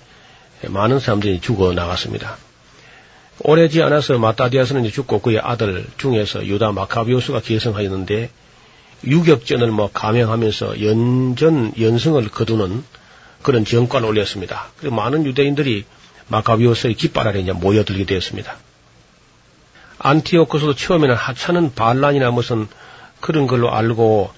많은 0.68 0.98
사람들이 0.98 1.40
죽어 1.40 1.72
나갔습니다. 1.72 2.36
오래지 3.40 3.82
않아서 3.82 4.18
마따디아스는 4.18 4.88
죽고 4.90 5.20
그의 5.20 5.40
아들 5.40 5.84
중에서 5.98 6.46
유다 6.46 6.72
마카비오스가 6.72 7.40
계승하였는데 7.40 8.30
유격전을 9.06 9.70
뭐 9.70 9.90
감행하면서 9.92 10.82
연전 10.82 11.72
연승을 11.78 12.28
거두는 12.28 12.84
그런 13.42 13.64
정권을 13.64 14.08
올렸습니다. 14.08 14.68
그리고 14.78 14.94
많은 14.96 15.26
유대인들이 15.26 15.84
마카비오스의 16.28 16.94
깃발 16.94 17.28
아래 17.28 17.40
이제 17.40 17.52
모여들게 17.52 18.04
되었습니다. 18.06 18.56
안티오코스도 19.98 20.74
처음에는 20.74 21.14
하찮은 21.14 21.74
반란이나 21.74 22.30
무슨 22.30 22.68
그런 23.20 23.46
걸로 23.46 23.74
알고 23.74 24.32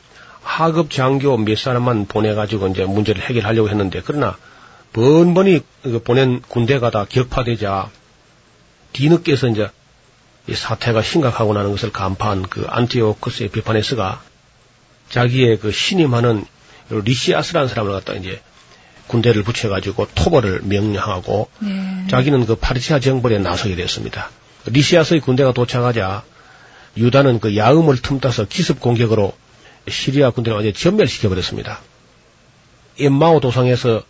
하급 0.46 0.92
장교 0.92 1.36
몇 1.36 1.58
사람만 1.58 2.06
보내가지고 2.06 2.68
이제 2.68 2.84
문제를 2.84 3.20
해결하려고 3.20 3.68
했는데 3.68 4.00
그러나 4.04 4.38
번번이 4.92 5.60
그 5.82 5.98
보낸 5.98 6.40
군대가 6.40 6.90
다 6.90 7.04
격파되자 7.06 7.90
뒤늦게서 8.92 9.48
이제 9.48 9.68
이 10.46 10.54
사태가 10.54 11.02
심각하고 11.02 11.52
나는 11.52 11.72
것을 11.72 11.90
간파한 11.90 12.44
그 12.44 12.64
안티오코스의 12.68 13.48
비파네스가 13.48 14.22
자기의 15.10 15.58
그 15.58 15.72
신임하는 15.72 16.46
리시아스라는 16.90 17.68
사람을 17.68 17.92
갖다 17.92 18.14
이제 18.14 18.40
군대를 19.08 19.42
붙여가지고 19.42 20.06
토벌을 20.14 20.60
명령하고 20.62 21.50
네. 21.58 22.06
자기는 22.08 22.46
그 22.46 22.54
파르시아 22.54 23.00
정벌에 23.00 23.38
나서게 23.40 23.74
됐습니다. 23.74 24.30
리시아스의 24.66 25.20
군대가 25.20 25.52
도착하자 25.52 26.22
유다는 26.96 27.40
그 27.40 27.56
야음을 27.56 28.00
틈타서 28.00 28.46
기습 28.46 28.80
공격으로 28.80 29.34
시리아 29.88 30.30
군대를 30.30 30.56
완전히 30.56 30.74
전멸시켜 30.74 31.28
버렸습니다. 31.28 31.80
엠마오 32.98 33.40
도상에서 33.40 34.02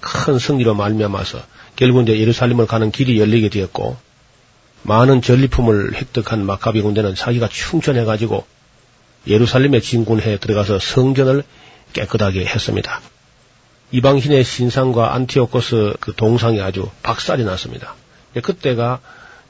큰 0.00 0.38
승리로 0.38 0.74
말미암아서 0.74 1.42
결국 1.76 2.02
이제 2.02 2.18
예루살렘을 2.18 2.66
가는 2.66 2.90
길이 2.90 3.18
열리게 3.18 3.48
되었고 3.48 3.96
많은 4.82 5.22
전리품을 5.22 5.94
획득한 5.94 6.44
마카비 6.44 6.82
군대는 6.82 7.14
자기가 7.14 7.48
충전해 7.48 8.04
가지고 8.04 8.46
예루살렘에 9.26 9.80
진군해 9.80 10.38
들어가서 10.38 10.78
성전을 10.78 11.42
깨끗하게 11.94 12.44
했습니다. 12.44 13.00
이방신의 13.92 14.44
신상과 14.44 15.14
안티오코스 15.14 15.94
그 16.00 16.14
동상이 16.14 16.60
아주 16.60 16.90
박살이 17.02 17.44
났습니다. 17.44 17.94
그때가 18.42 19.00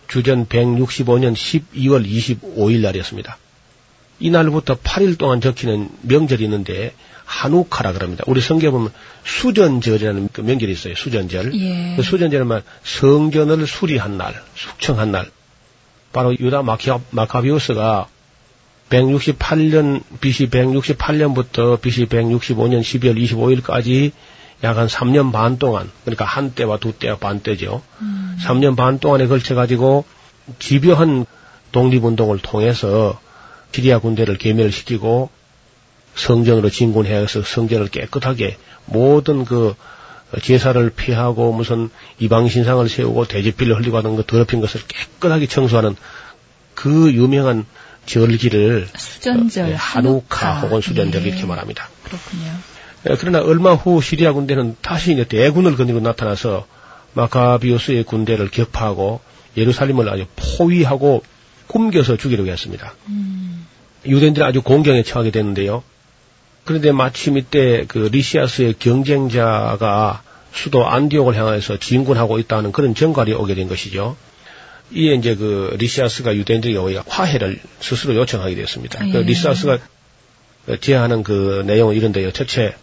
주전 0.06 0.46
165년 0.46 1.34
12월 1.34 2.06
25일 2.06 2.80
날이었습니다. 2.80 3.38
이날부터 4.20 4.76
8일 4.76 5.18
동안 5.18 5.40
적히는 5.40 5.88
명절이 6.02 6.44
있는데 6.44 6.94
한우카라 7.24 7.92
그럽니다. 7.92 8.24
우리 8.26 8.40
성경에 8.40 8.70
보면 8.70 8.92
수전절이라는 9.24 10.28
그 10.32 10.40
명절이 10.42 10.70
있어요. 10.72 10.94
수전절. 10.94 11.54
예. 11.54 11.96
그 11.96 12.02
수전절은 12.02 12.46
말 12.46 12.62
성전을 12.82 13.66
수리한 13.66 14.16
날, 14.18 14.34
숙청한 14.54 15.10
날. 15.10 15.30
바로 16.12 16.34
유다 16.38 16.62
마키아, 16.62 17.00
마카비우스가 17.10 18.06
168년, 18.90 20.02
BC 20.20 20.50
168년부터 20.50 21.80
BC 21.80 22.06
165년 22.06 22.80
12월 22.80 23.62
25일까지 23.62 24.12
약 24.62 24.78
한 24.78 24.86
3년 24.86 25.32
반 25.32 25.58
동안, 25.58 25.90
그러니까 26.04 26.24
한 26.24 26.52
때와 26.54 26.78
두 26.78 26.92
때와 26.92 27.16
반 27.16 27.40
때죠. 27.40 27.82
음. 28.00 28.36
3년 28.46 28.76
반 28.76 28.98
동안에 28.98 29.26
걸쳐가지고 29.26 30.04
집요한 30.58 31.26
독립운동을 31.72 32.38
통해서 32.38 33.18
시리아 33.74 33.98
군대를 33.98 34.38
괴멸시키고 34.38 35.30
성전으로 36.14 36.70
진군해서 36.70 37.42
성전을 37.42 37.88
깨끗하게 37.88 38.56
모든 38.86 39.44
그 39.44 39.74
제사를 40.42 40.90
피하고 40.90 41.52
무슨 41.52 41.90
이방 42.20 42.48
신상을 42.48 42.88
세우고 42.88 43.26
대지필을 43.26 43.76
흘리고 43.76 43.96
하는 43.96 44.14
것 44.14 44.28
더럽힌 44.28 44.60
것을 44.60 44.80
깨끗하게 44.86 45.48
청소하는 45.48 45.96
그 46.74 47.12
유명한 47.12 47.66
절기를 48.06 48.86
수전절, 48.96 49.64
어, 49.64 49.68
네, 49.70 49.74
한우카 49.74 50.60
혹은 50.60 50.80
수전절 50.80 51.24
예. 51.24 51.28
이렇게 51.28 51.44
말합니다. 51.44 51.88
그렇군요. 52.04 52.52
예, 53.10 53.16
그러나 53.18 53.40
얼마 53.40 53.74
후 53.74 54.00
시리아 54.00 54.32
군대는 54.32 54.76
다시 54.82 55.14
이제 55.14 55.24
대군을 55.24 55.76
거느리고 55.76 55.98
나타나서 55.98 56.64
마카비오스의 57.14 58.04
군대를 58.04 58.50
격파하고 58.50 59.20
예루살렘을 59.56 60.08
아주 60.08 60.26
포위하고 60.36 61.24
굶겨서 61.66 62.16
죽이려고 62.16 62.50
했습니다. 62.50 62.94
음. 63.08 63.63
유대인들이 64.06 64.44
아주 64.44 64.62
공경에 64.62 65.02
처하게 65.02 65.30
되는데요. 65.30 65.82
그런데 66.64 66.92
마침 66.92 67.36
이때 67.36 67.84
그 67.86 68.08
리시아스의 68.10 68.74
경쟁자가 68.78 70.22
수도 70.52 70.86
안디옥을 70.86 71.36
향해서 71.36 71.78
진군하고 71.78 72.38
있다는 72.38 72.72
그런 72.72 72.94
정갈이 72.94 73.32
오게 73.32 73.54
된 73.54 73.68
것이죠. 73.68 74.16
이에 74.92 75.14
이제 75.14 75.34
그 75.34 75.74
리시아스가 75.78 76.36
유대인들에게 76.36 76.78
오히려 76.78 77.02
화해를 77.06 77.60
스스로 77.80 78.14
요청하게 78.14 78.54
됐습니다. 78.54 79.00
그 79.00 79.08
예. 79.08 79.12
그 79.12 79.18
리시아스가 79.18 79.78
제안하는 80.80 81.22
그 81.22 81.62
내용은 81.66 81.96
이런데요. 81.96 82.30
첫째, 82.30 82.74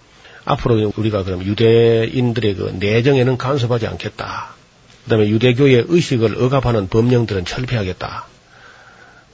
앞으로 0.46 0.92
우리가 0.96 1.24
그럼 1.24 1.44
유대인들의 1.44 2.56
그 2.56 2.76
내정에는 2.80 3.38
간섭하지 3.38 3.88
않겠다. 3.88 4.54
그 5.04 5.10
다음에 5.10 5.30
유대교의 5.30 5.86
의식을 5.88 6.42
억압하는 6.44 6.88
법령들은 6.90 7.46
철폐하겠다. 7.46 8.26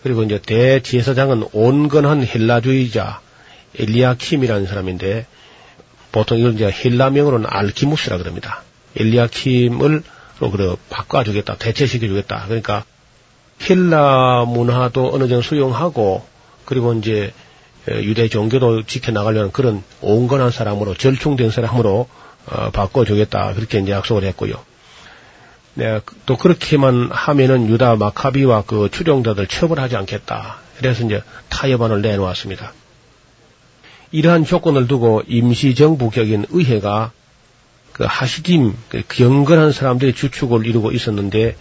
그리고 0.08 0.24
이제 0.24 0.40
대제사장은 0.40 1.50
온건한 1.52 2.26
헬라주의자 2.26 3.20
엘리아킴이라는 3.78 4.66
사람인데 4.66 5.26
보통 6.14 6.40
이걸 6.40 6.54
이제 6.54 6.72
헬라명으로는 6.72 7.46
알키무스라 7.50 8.18
그럽니다. 8.18 8.64
엘리아킴을 8.96 10.04
그래 10.50 10.76
바꿔주겠다, 10.90 11.58
대체시켜주겠다. 11.58 12.46
그러니까 12.46 12.86
헬라 13.70 14.46
문화도 14.46 15.14
어느 15.14 15.28
정도 15.28 15.42
수용하고 15.42 16.26
그리고 16.64 16.94
이제 16.94 17.34
유대 17.90 18.30
종교도 18.30 18.84
지켜나가려는 18.84 19.52
그런 19.52 19.84
온건한 20.00 20.52
사람으로 20.52 20.94
절충된 20.94 21.52
사람으로 21.52 22.08
어, 22.50 22.70
바꿔주겠다 22.72 23.56
그렇게 23.56 23.80
이제 23.80 23.92
약속을 23.92 24.24
했고요. 24.24 24.56
네, 25.78 26.02
또 26.26 26.38
그렇게만 26.38 27.10
하면은 27.12 27.70
유다 27.70 27.98
마카비와 27.98 28.64
그 28.66 28.90
추종자들 28.92 29.46
처벌하지 29.46 29.96
않겠다. 29.96 30.58
그래서 30.80 31.06
이제 31.06 31.22
타협안을 31.50 32.02
내놓았습니다. 32.02 32.74
이러한 34.12 34.44
조건을 34.44 34.88
두고 34.88 35.22
임시정부 35.28 36.10
격인 36.10 36.48
의회가 36.50 37.12
그 37.94 38.06
하시딤, 38.06 38.74
그 38.90 39.04
경건한 39.08 39.72
사람들의 39.72 40.16
주축을 40.16 40.66
이루고 40.66 40.94
있었는데 40.94 41.56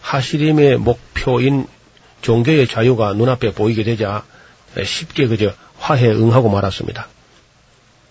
하시림의 0.00 0.76
목표인 0.76 1.66
종교의 2.22 2.68
자유가 2.68 3.14
눈앞에 3.14 3.50
보이게 3.52 3.82
되자 3.82 4.22
쉽게 4.80 5.26
그저 5.26 5.52
화해 5.76 6.06
응하고 6.08 6.50
말았습니다. 6.50 7.08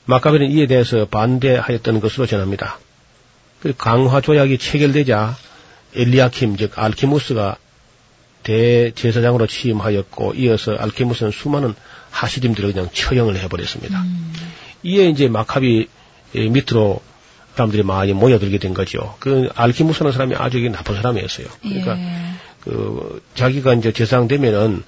마카베는 0.04 0.52
이에 0.52 0.68
대해서 0.68 1.06
반대하였던 1.06 2.02
것으로 2.02 2.26
전합니다. 2.26 2.78
그 3.66 3.74
강화 3.76 4.22
조약이 4.22 4.60
체결되자 4.60 5.36
엘리아킴 5.96 6.56
즉 6.56 6.78
알키무스가 6.78 7.58
대제사장으로 8.44 9.48
취임하였고 9.48 10.36
이어서 10.36 10.76
알키무스는 10.76 11.32
수많은 11.32 11.74
하시림들을 12.12 12.74
그냥 12.74 12.90
처형을 12.94 13.40
해버렸습니다. 13.40 14.00
음. 14.00 14.34
이에 14.84 15.10
이제 15.10 15.28
마카비 15.30 15.88
밑으로 16.36 17.02
사람들이 17.56 17.82
많이 17.82 18.14
모여들게 18.14 18.60
된 18.60 18.76
거죠. 18.76 19.16
그 19.18 19.50
알키무스라는 19.56 20.12
사람이 20.12 20.36
아주 20.36 20.60
나쁜 20.70 20.96
사람이었어요. 20.98 21.48
그러니까 21.64 21.98
예. 21.98 22.18
그 22.60 23.24
자기가 23.34 23.74
이제 23.74 23.92
재상되면은 23.92 24.84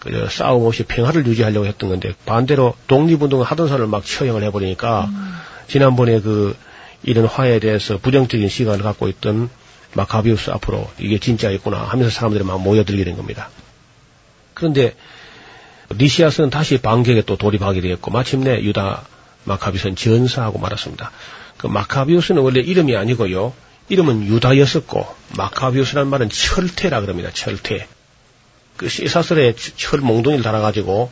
그 0.00 0.28
싸움 0.28 0.66
없이 0.66 0.82
평화를 0.82 1.26
유지하려고 1.26 1.64
했던 1.64 1.88
건데 1.88 2.12
반대로 2.26 2.74
독립운동을 2.88 3.46
하던 3.46 3.68
사람을 3.68 3.86
막 3.86 4.04
처형을 4.04 4.42
해버리니까 4.42 5.06
음. 5.06 5.32
지난번에 5.66 6.20
그 6.20 6.54
이런 7.02 7.26
화해에 7.26 7.60
대해서 7.60 7.98
부정적인 7.98 8.48
시간을 8.48 8.82
갖고 8.82 9.08
있던 9.08 9.50
마카비우스 9.94 10.50
앞으로 10.50 10.90
이게 10.98 11.18
진짜였구나 11.18 11.78
하면서 11.84 12.10
사람들이 12.10 12.44
막 12.44 12.60
모여들게 12.60 13.04
된 13.04 13.16
겁니다. 13.16 13.50
그런데 14.54 14.94
리시아스는 15.90 16.50
다시 16.50 16.78
반격에 16.78 17.22
또 17.22 17.36
돌입하게 17.36 17.80
되었고 17.80 18.10
마침내 18.10 18.60
유다 18.60 19.06
마카비스는 19.44 19.96
전사하고 19.96 20.58
말았습니다. 20.58 21.10
그 21.56 21.66
마카비우스는 21.66 22.42
원래 22.42 22.60
이름이 22.60 22.96
아니고요. 22.96 23.54
이름은 23.88 24.26
유다였었고 24.26 25.06
마카비우스라는 25.36 26.10
말은 26.10 26.28
철퇴라 26.28 27.00
그럽니다. 27.00 27.30
철퇴. 27.32 27.86
그 28.76 28.88
시사설에 28.88 29.54
철 29.76 30.00
몽둥이를 30.00 30.44
달아가지고 30.44 31.10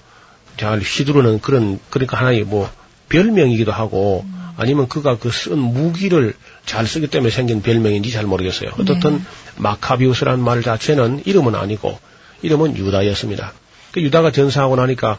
잘 0.58 0.80
휘두르는 0.80 1.40
그런 1.40 1.80
그러니까 1.90 2.18
하나의 2.18 2.44
뭐 2.44 2.70
별명이기도 3.08 3.72
하고 3.72 4.24
아니면 4.56 4.88
그가 4.88 5.18
그 5.18 5.30
쓴 5.30 5.58
무기를 5.58 6.34
잘 6.64 6.86
쓰기 6.86 7.06
때문에 7.08 7.30
생긴 7.30 7.62
별명인지 7.62 8.10
잘 8.10 8.24
모르겠어요. 8.24 8.70
어떻든 8.78 9.18
네. 9.18 9.22
마카비우스라는 9.56 10.42
말 10.42 10.62
자체는 10.62 11.22
이름은 11.26 11.54
아니고 11.54 11.98
이름은 12.42 12.76
유다였습니다. 12.76 13.52
그 13.92 14.02
유다가 14.02 14.32
전사하고 14.32 14.76
나니까 14.76 15.18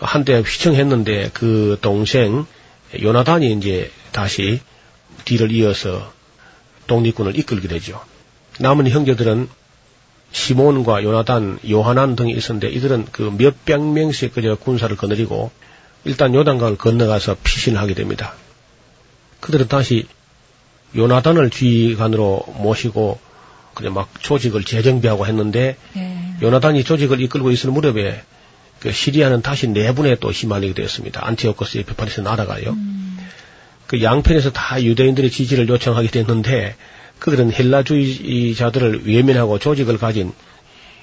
한때 0.00 0.40
휘청했는데 0.40 1.30
그 1.34 1.78
동생 1.80 2.46
요나단이 3.00 3.52
이제 3.52 3.90
다시 4.12 4.60
뒤를 5.24 5.52
이어서 5.52 6.12
독립군을 6.86 7.38
이끌게 7.38 7.68
되죠. 7.68 8.00
남은 8.58 8.88
형제들은 8.88 9.48
시몬과 10.32 11.02
요나단, 11.02 11.60
요하난 11.68 12.14
등이 12.14 12.32
있었는데 12.32 12.68
이들은 12.68 13.06
그 13.10 13.34
몇백 13.36 13.80
명씩 13.80 14.34
그저 14.34 14.54
군사를 14.54 14.94
거느리고 14.96 15.50
일단 16.04 16.34
요단강을 16.34 16.76
건너가서 16.76 17.36
피신을 17.42 17.80
하게 17.80 17.94
됩니다. 17.94 18.34
그들은 19.40 19.68
다시 19.68 20.06
요나단을 20.96 21.50
지휘관으로 21.50 22.44
모시고 22.58 23.18
그냥 23.74 23.94
막 23.94 24.10
조직을 24.20 24.64
재정비하고 24.64 25.26
했는데 25.26 25.76
네. 25.94 26.34
요나단이 26.42 26.84
조직을 26.84 27.20
이끌고 27.20 27.50
있을 27.50 27.70
무렵에 27.70 28.22
그 28.80 28.92
시리아는 28.92 29.42
다시 29.42 29.68
내분에 29.68 30.16
또 30.16 30.30
휘말리게 30.30 30.74
되었습니다. 30.74 31.26
안티오코스 31.26 31.78
에피파니스 31.78 32.20
나라가요. 32.20 32.70
음. 32.70 33.18
그 33.86 34.02
양편에서 34.02 34.52
다 34.52 34.82
유대인들의 34.82 35.30
지지를 35.30 35.68
요청하게 35.68 36.08
됐는데 36.08 36.76
그들은 37.18 37.52
헬라주의자들을 37.52 39.06
외면하고 39.06 39.58
조직을 39.58 39.98
가진 39.98 40.32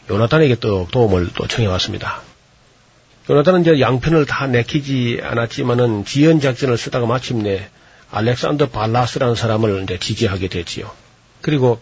요나단에게 0.09 0.55
또 0.55 0.87
도움을 0.91 1.29
또 1.35 1.47
청해왔습니다. 1.47 2.21
요나단은 3.29 3.61
이제 3.61 3.79
양편을 3.79 4.25
다 4.25 4.47
내키지 4.47 5.19
않았지만은 5.21 6.05
지연 6.05 6.39
작전을 6.39 6.77
쓰다가 6.77 7.05
마침내 7.05 7.69
알렉산더 8.11 8.69
발라스라는 8.69 9.35
사람을 9.35 9.83
이제 9.83 9.99
지지하게 9.99 10.47
됐지요. 10.47 10.89
그리고 11.41 11.79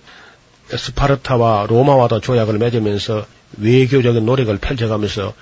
스파르타와 0.69 1.67
로마와도 1.67 2.21
조약을 2.21 2.57
맺으면서 2.57 3.25
외교적인 3.57 4.25
노력을 4.25 4.57
펼쳐가면서 4.57 5.33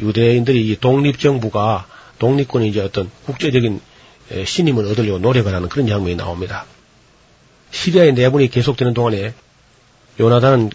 유대인들이 0.00 0.68
이 0.68 0.76
독립정부가 0.80 1.86
독립군이 2.18 2.68
이제 2.68 2.80
어떤 2.80 3.10
국제적인 3.26 3.80
신임을 4.44 4.86
얻으려고 4.86 5.18
노력을 5.18 5.52
하는 5.52 5.68
그런 5.68 5.86
장면이 5.86 6.16
나옵니다. 6.16 6.66
시리아의 7.70 8.14
내분이 8.14 8.48
계속되는 8.48 8.94
동안에 8.94 9.34
요나단은 10.20 10.70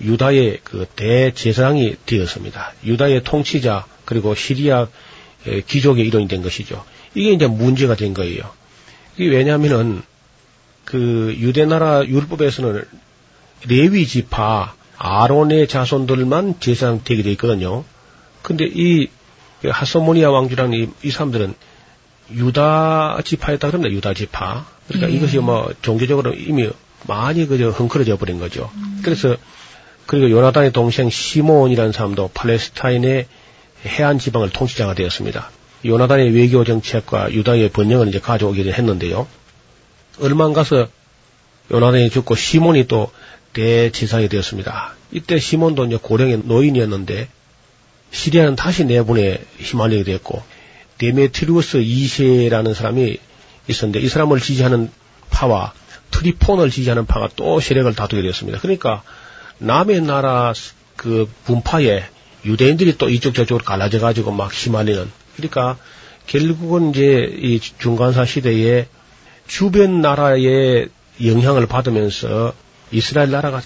유다의 0.00 0.60
그 0.64 0.86
대제사장이 0.96 1.96
되었습니다. 2.06 2.72
유다의 2.84 3.22
통치자 3.24 3.86
그리고 4.04 4.34
시리아 4.34 4.88
귀족의 5.66 6.06
일원이 6.06 6.26
된 6.26 6.42
것이죠. 6.42 6.84
이게 7.14 7.32
이제 7.32 7.46
문제가 7.46 7.94
된 7.94 8.14
거예요. 8.14 8.50
이게 9.16 9.30
왜냐하면은 9.30 10.02
그 10.84 11.34
유대 11.38 11.64
나라 11.64 12.04
율법에서는 12.04 12.84
레위 13.68 14.06
지파 14.06 14.74
아론의 14.96 15.68
자손들만 15.68 16.60
제사장 16.60 17.00
되게 17.04 17.22
돼 17.22 17.30
있거든요. 17.32 17.84
근데 18.42 18.66
이 18.66 19.08
하소모니아 19.66 20.30
왕주라는 20.30 20.78
이, 20.78 20.88
이 21.02 21.10
사람들은 21.10 21.54
유다 22.32 23.18
지파였다 23.24 23.68
그럽니다. 23.68 23.94
유다 23.94 24.14
지파. 24.14 24.66
그러니까 24.88 25.10
예. 25.10 25.16
이것이 25.16 25.38
뭐 25.38 25.72
종교적으로 25.82 26.34
이미 26.34 26.68
많이 27.06 27.46
그저 27.46 27.70
흥크러져 27.70 28.16
버린 28.16 28.38
거죠. 28.38 28.70
음. 28.74 29.00
그래서 29.02 29.36
그리고 30.06 30.30
요나단의 30.30 30.72
동생 30.72 31.08
시몬이라는 31.10 31.92
사람도 31.92 32.30
팔레스타인의 32.34 33.26
해안 33.86 34.18
지방을 34.18 34.50
통치자가 34.50 34.94
되었습니다. 34.94 35.50
요나단의 35.84 36.34
외교 36.34 36.64
정책과 36.64 37.32
유다의 37.32 37.70
번영을 37.70 38.08
이제 38.08 38.18
가져오기를 38.18 38.74
했는데요. 38.74 39.26
얼마 40.20 40.44
안 40.44 40.52
가서 40.52 40.88
요나단이 41.70 42.10
죽고 42.10 42.34
시몬이 42.34 42.86
또 42.86 43.10
대제사장이 43.52 44.28
되었습니다. 44.28 44.94
이때 45.12 45.38
시몬도 45.38 45.86
이제 45.86 45.98
고령의 46.00 46.42
노인이었는데 46.44 47.28
시리아는 48.10 48.56
다시 48.56 48.84
내분에 48.84 49.42
휘말리게 49.58 50.04
됐고 50.04 50.42
데메트리우스 50.98 51.78
2세라는 51.78 52.74
사람이 52.74 53.16
있었는데 53.68 54.00
이 54.00 54.08
사람을 54.08 54.40
지지하는 54.40 54.90
파와 55.30 55.72
트리폰을 56.10 56.70
지지하는 56.70 57.06
파가 57.06 57.30
또 57.36 57.60
세력을 57.60 57.92
다투게 57.94 58.22
되었습니다. 58.22 58.60
그러니까 58.60 59.02
남의 59.58 60.02
나라 60.02 60.52
그 60.96 61.28
분파에 61.44 62.04
유대인들이 62.44 62.98
또 62.98 63.08
이쪽 63.08 63.34
저쪽으로 63.34 63.64
갈라져 63.64 63.98
가지고 63.98 64.30
막 64.30 64.52
휘말리는 64.52 65.10
그러니까 65.36 65.76
결국은 66.26 66.90
이제 66.90 67.30
이 67.36 67.60
중간사 67.60 68.24
시대에 68.24 68.86
주변 69.46 70.00
나라의 70.00 70.88
영향을 71.22 71.66
받으면서 71.66 72.54
이스라엘 72.90 73.30
나라가 73.30 73.60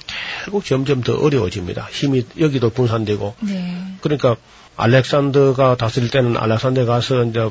결국 0.45 0.65
점점 0.65 1.03
더 1.03 1.15
어려워집니다. 1.15 1.89
힘이 1.91 2.25
여기도 2.39 2.71
분산되고. 2.71 3.35
네. 3.41 3.85
그러니까 4.01 4.37
알렉산더가 4.77 5.77
다스릴 5.77 6.11
때는 6.11 6.37
알렉산더에 6.37 6.85
가서 6.85 7.25
이제 7.25 7.49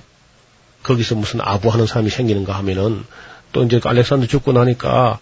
거기서 0.84 1.16
무슨 1.16 1.42
아부하는 1.42 1.86
사람이 1.86 2.10
생기는가 2.10 2.54
하면은 2.56 3.04
또 3.52 3.64
이제 3.64 3.80
알렉산더 3.84 4.28
죽고 4.28 4.54
나니까 4.54 5.20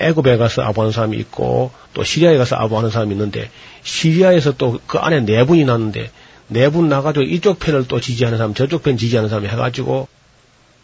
애굽에 0.00 0.36
가서 0.36 0.62
아부하는 0.62 0.92
사람이 0.92 1.16
있고 1.18 1.72
또 1.92 2.04
시리아에 2.04 2.38
가서 2.38 2.56
아부하는 2.56 2.90
사람이 2.90 3.12
있는데 3.12 3.50
시리아에서 3.82 4.56
또 4.56 4.78
그 4.86 4.98
안에 4.98 5.20
내분이 5.20 5.60
네 5.60 5.66
났는데 5.66 6.10
내분 6.48 6.88
네 6.88 6.96
나가지고 6.96 7.24
이쪽 7.24 7.58
편을 7.58 7.86
또 7.88 8.00
지지하는 8.00 8.38
사람 8.38 8.54
저쪽 8.54 8.82
편 8.82 8.96
지지하는 8.96 9.28
사람이 9.28 9.48
해가지고 9.48 10.08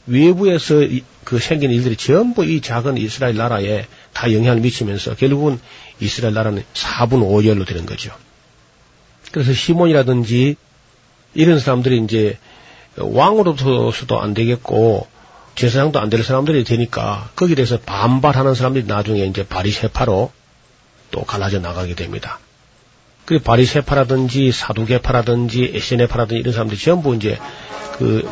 외부에서 0.07 0.83
이, 0.83 1.03
그 1.25 1.39
생긴 1.39 1.71
일들이 1.71 1.97
전부 1.97 2.45
이 2.45 2.61
작은 2.61 2.99
이스라엘 2.99 3.37
나라에 3.37 3.87
다 4.13 4.33
영향을 4.33 4.61
미치면서 4.61 5.17
결국은 5.17 5.59
이스라엘 6.01 6.35
나라는 6.35 6.63
4분 6.75 7.21
5열로 7.23 7.67
되는 7.67 7.87
거죠. 7.87 8.13
그래서 9.33 9.53
시몬이라든지 9.53 10.57
이런 11.35 11.59
사람들이 11.59 12.03
이제 12.05 12.39
왕으로서도 12.97 14.21
안 14.21 14.35
되겠고 14.35 15.09
제사장도 15.55 16.01
안 16.01 16.11
될 16.11 16.23
사람들이 16.23 16.65
되니까 16.65 17.31
거기에 17.37 17.55
대해서 17.55 17.79
반발하는 17.79 18.55
사람들이 18.55 18.87
나중에 18.87 19.25
이제 19.25 19.47
바리세파로 19.47 20.31
또 21.11 21.25
갈라져 21.25 21.61
나가게 21.61 21.95
됩니다. 21.95 22.39
그 23.25 23.39
바리세파라든지 23.39 24.53
사두개파라든지 24.53 25.73
에세네파라든지 25.75 26.41
이런 26.41 26.53
사람들이 26.53 26.81
전부 26.81 27.15
이제 27.15 27.39
그 27.99 28.29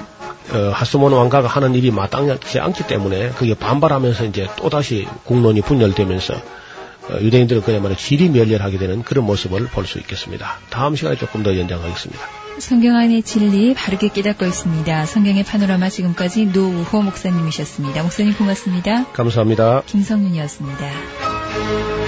어, 0.52 0.70
하스몬 0.74 1.12
왕가가 1.12 1.48
하는 1.48 1.74
일이 1.74 1.90
마땅치 1.90 2.58
않기 2.58 2.86
때문에 2.86 3.30
그게 3.30 3.54
반발하면서 3.54 4.26
이제 4.26 4.48
또다시 4.56 5.06
국론이 5.24 5.60
분열되면서 5.62 6.34
어, 6.34 7.18
유대인들은 7.20 7.62
그야말로 7.62 7.96
질이 7.96 8.28
멸렬하게 8.28 8.78
되는 8.78 9.02
그런 9.02 9.24
모습을 9.24 9.66
볼 9.68 9.86
수 9.86 9.98
있겠습니다. 9.98 10.58
다음 10.70 10.96
시간에 10.96 11.16
조금 11.16 11.42
더 11.42 11.56
연장하겠습니다. 11.56 12.20
성경 12.58 12.96
안의 12.96 13.22
진리 13.22 13.74
바르게 13.74 14.08
깨닫고 14.08 14.44
있습니다. 14.44 15.06
성경의 15.06 15.44
파노라마 15.44 15.88
지금까지 15.88 16.46
노우호 16.46 17.02
목사님이셨습니다. 17.02 18.02
목사님 18.02 18.34
고맙습니다. 18.34 19.06
감사합니다. 19.12 19.82
김성윤이었습니다. 19.86 22.01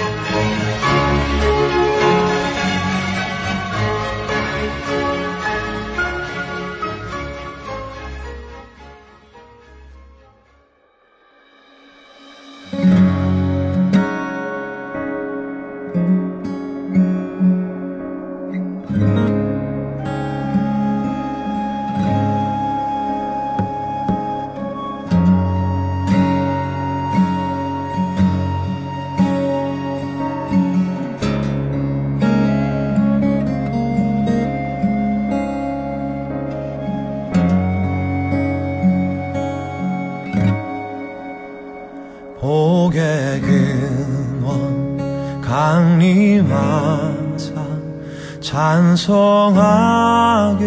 찬송하게 49.45 50.64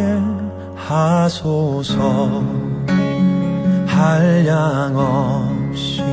하소서. 0.76 2.44
한량 3.88 4.96
없이 4.96 6.04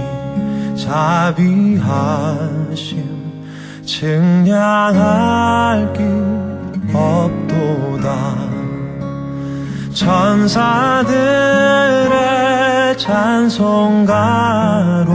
자비하심 0.74 1.84
증량할 3.84 5.92
길 5.92 6.08
없도다. 6.94 8.38
천사들의 9.92 11.12
찬송가로 12.96 15.12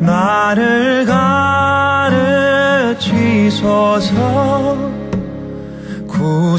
나를 0.00 1.06
가르치소서 2.96 4.87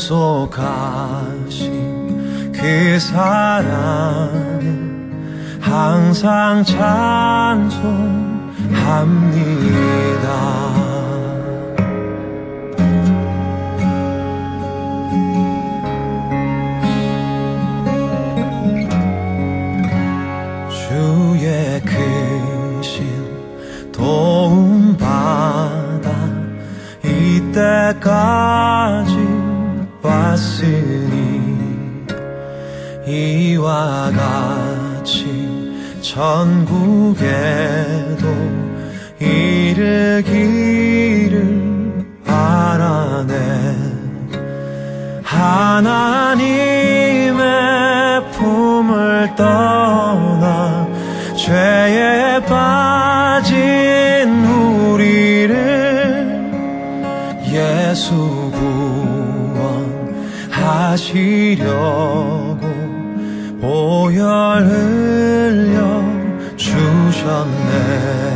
약속하신 0.09 1.61
그 2.51 2.99
사랑을 2.99 4.39
항상 5.61 6.63
찬송합니다. 6.63 7.69
주의 20.71 21.79
크신 21.81 23.05
도움받아 23.91 25.29
이때까지 27.03 28.58
왔으니 30.59 31.39
이와 33.07 34.11
같이 34.11 35.25
전국에도 36.01 37.29
이르기를 39.19 40.27
바라네. 42.25 43.33
하나님의 45.23 46.51
품을 48.31 49.35
떠나 49.35 50.87
죄에 51.35 52.43
빠진 52.45 53.55
우리를 54.45 55.49
예수 57.47 58.38
하시려고 60.89 62.61
보혈 63.61 64.63
흘려 64.63 66.03
주셨네. 66.57 68.29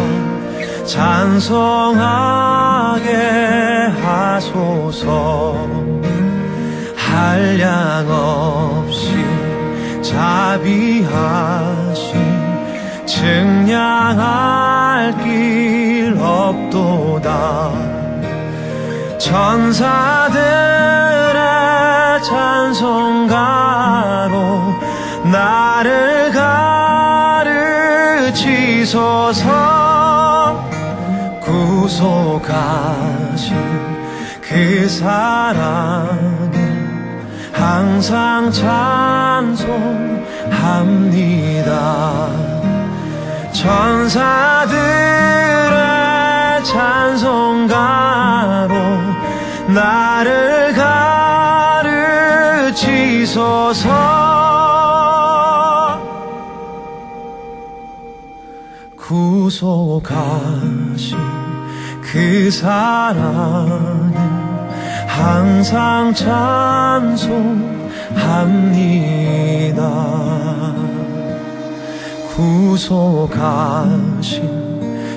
찬송하 0.86 2.19
증량할 13.70 15.16
길 15.18 16.18
없도다. 16.20 17.70
천사들의 19.16 20.40
찬송가로 22.24 23.14
나를 25.30 26.32
가르치소서. 28.32 29.48
구속하신 31.40 32.26
그 34.42 34.88
사랑을 34.88 36.50
항상 37.52 38.50
찬송합니다 38.50 39.70
천사들의 43.60 44.70
찬송가로 46.64 47.68
나를 49.74 50.72
가르치소서. 52.72 53.90
구속하신 58.96 60.38
그 62.00 62.50
사랑을 62.50 64.14
항상 65.06 66.14
찬송합니다 66.14 67.40
구속하신 72.40 74.40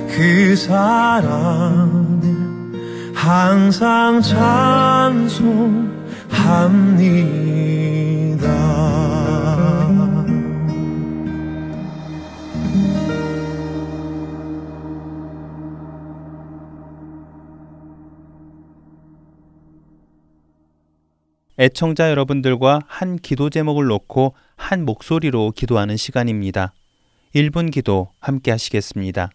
그 0.09 0.55
사랑을 0.57 2.19
항상 3.15 4.21
찬송합니다 4.21 5.63
애청자 21.57 22.09
여러분들과 22.09 22.81
한 22.87 23.15
기도 23.15 23.49
제목을 23.49 23.85
놓고 23.85 24.35
한 24.57 24.83
목소리로 24.83 25.53
기도하는 25.55 25.95
시간입니다. 25.95 26.73
1분 27.33 27.71
기도 27.71 28.11
함께 28.19 28.51
하시겠습니다. 28.51 29.31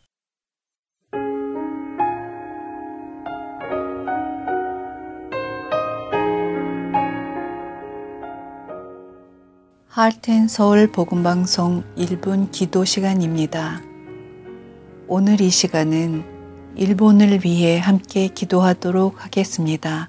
하트앤 9.89 10.47
서울 10.47 10.93
복음방송 10.93 11.83
1분 11.97 12.53
기도 12.53 12.85
시간입니다. 12.85 13.83
오늘 15.09 15.41
이 15.41 15.51
시간은 15.51 16.77
일본을 16.77 17.41
위해 17.45 17.81
함께 17.81 18.29
기도하도록 18.29 19.25
하겠습니다. 19.25 20.09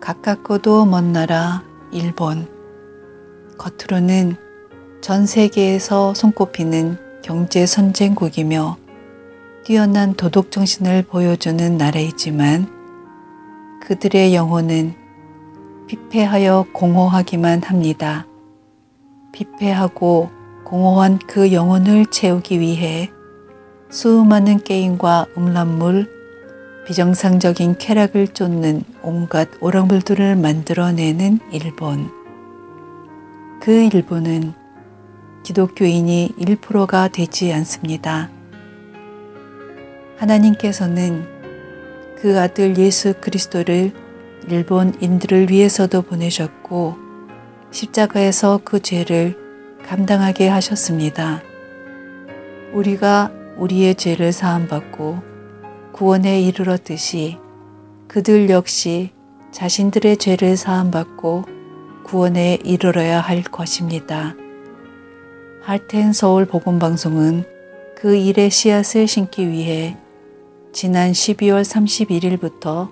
가깝고도 0.00 0.86
먼 0.86 1.12
나라 1.12 1.64
일본. 1.90 2.46
겉으로는 3.58 4.43
전 5.04 5.26
세계에서 5.26 6.14
손꼽히는 6.14 6.96
경제 7.20 7.66
선진국이며 7.66 8.78
뛰어난 9.62 10.14
도덕 10.14 10.50
정신을 10.50 11.02
보여주는 11.02 11.76
나라이지만 11.76 12.66
그들의 13.82 14.34
영혼은 14.34 14.94
피폐하여 15.88 16.68
공허하기만 16.72 17.64
합니다. 17.64 18.26
피폐하고 19.32 20.30
공허한 20.64 21.18
그 21.18 21.52
영혼을 21.52 22.06
채우기 22.06 22.58
위해 22.60 23.10
수많은 23.90 24.64
게임과 24.64 25.26
음란물, 25.36 26.10
비정상적인 26.86 27.76
쾌락을 27.76 28.28
쫓는 28.28 28.82
온갖 29.02 29.50
오락물들을 29.60 30.34
만들어내는 30.36 31.40
일본. 31.52 32.10
그 33.60 33.70
일본은 33.70 34.63
기독교인이 35.44 36.34
1%가 36.38 37.08
되지 37.08 37.52
않습니다. 37.52 38.30
하나님께서는 40.16 41.26
그 42.16 42.40
아들 42.40 42.76
예수 42.78 43.14
그리스도를 43.20 43.92
일본인들을 44.48 45.50
위해서도 45.50 46.02
보내셨고 46.02 46.96
십자가에서 47.70 48.60
그 48.64 48.80
죄를 48.80 49.36
감당하게 49.86 50.48
하셨습니다. 50.48 51.42
우리가 52.72 53.30
우리의 53.58 53.94
죄를 53.96 54.32
사함받고 54.32 55.22
구원에 55.92 56.40
이르렀듯이 56.40 57.38
그들 58.08 58.48
역시 58.48 59.10
자신들의 59.52 60.16
죄를 60.16 60.56
사함받고 60.56 61.44
구원에 62.04 62.58
이르러야 62.64 63.20
할 63.20 63.42
것입니다. 63.42 64.34
할텐 65.64 66.12
서울 66.12 66.44
복음방송은 66.44 67.44
그 67.96 68.14
일의 68.14 68.50
씨앗을 68.50 69.08
심기 69.08 69.48
위해 69.48 69.96
지난 70.74 71.12
12월 71.12 71.62
31일부터 71.62 72.90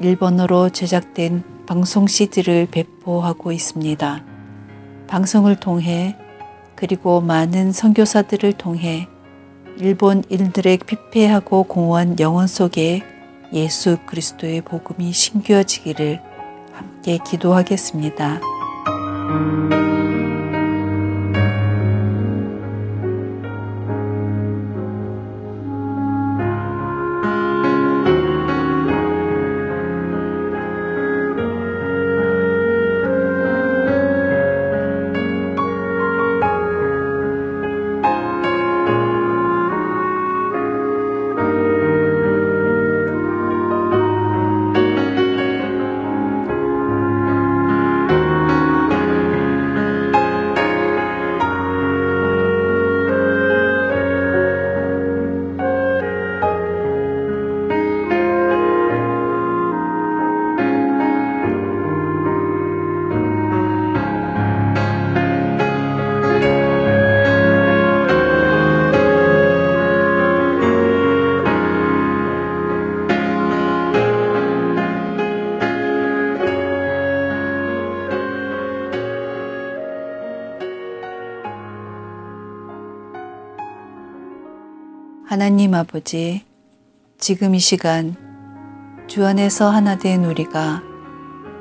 일본어로 0.00 0.70
제작된 0.70 1.44
방송 1.66 2.06
CD를 2.06 2.68
배포하고 2.70 3.52
있습니다. 3.52 4.24
방송을 5.08 5.56
통해 5.56 6.16
그리고 6.74 7.20
많은 7.20 7.72
선교사들을 7.72 8.54
통해 8.54 9.08
일본인들의 9.76 10.78
피폐하고 10.86 11.64
공허한 11.64 12.18
영혼 12.18 12.46
속에 12.46 13.02
예수 13.52 13.98
그리스도의 14.06 14.62
복음이 14.62 15.12
심겨지기를 15.12 16.22
함께 16.72 17.18
기도하겠습니다. 17.26 18.40
하나님 85.56 85.72
아버지, 85.72 86.44
지금 87.16 87.54
이 87.54 87.58
시간 87.58 88.14
주 89.06 89.24
안에서 89.24 89.70
하나 89.70 89.96
된 89.96 90.26
우리가 90.26 90.82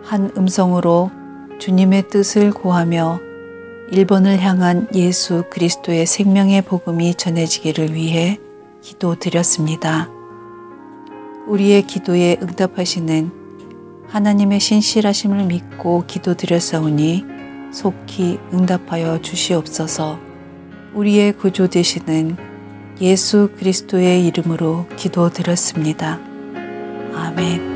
한 0.04 0.32
음성으로 0.36 1.12
주님의 1.60 2.10
뜻을 2.10 2.52
고하며 2.52 3.22
일본을 3.92 4.42
향한 4.42 4.90
예수 4.94 5.46
그리스도의 5.50 6.08
생명의 6.08 6.64
복음이 6.64 7.16
전해지기를 7.16 7.94
위해 7.94 8.38
기도드렸습니다. 8.82 10.10
우리의 11.48 11.88
기도에 11.88 12.36
응답하시는 12.42 13.32
하나님의 14.10 14.60
신실하심을 14.60 15.46
믿고 15.46 16.04
기도드렸사오니 16.06 17.24
속히 17.72 18.40
응답하여 18.52 19.22
주시옵소서 19.22 20.20
우리의 20.96 21.32
구조 21.32 21.70
되시는 21.70 22.45
예수 23.02 23.50
그리스도의 23.58 24.26
이름으로 24.28 24.88
기도드렸습니다. 24.96 26.20
아멘. 27.14 27.75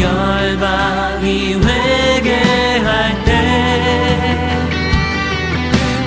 열방이 0.00 1.54
회개할 1.54 3.24
때 3.24 3.30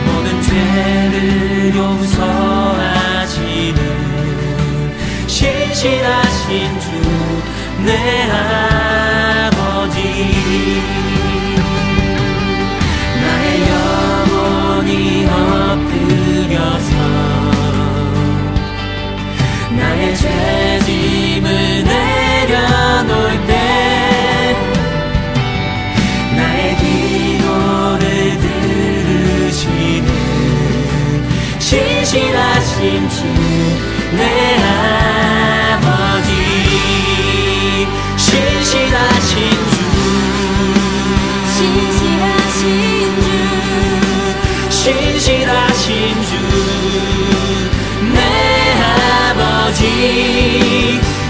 모든 0.05 0.41
죄를 0.41 1.75
용서하시는 1.75 3.79
신실하신 5.27 6.79
주 6.79 6.89
내 7.85 7.91
안. 8.31 8.48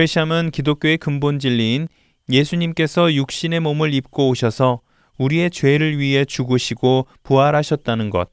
그레샴은 0.00 0.50
기독교의 0.50 0.96
근본 0.96 1.38
진리인 1.38 1.86
예수님께서 2.30 3.12
육신의 3.12 3.60
몸을 3.60 3.92
입고 3.92 4.30
오셔서 4.30 4.80
우리의 5.18 5.50
죄를 5.50 5.98
위해 5.98 6.24
죽으시고 6.24 7.06
부활하셨다는 7.22 8.08
것, 8.08 8.30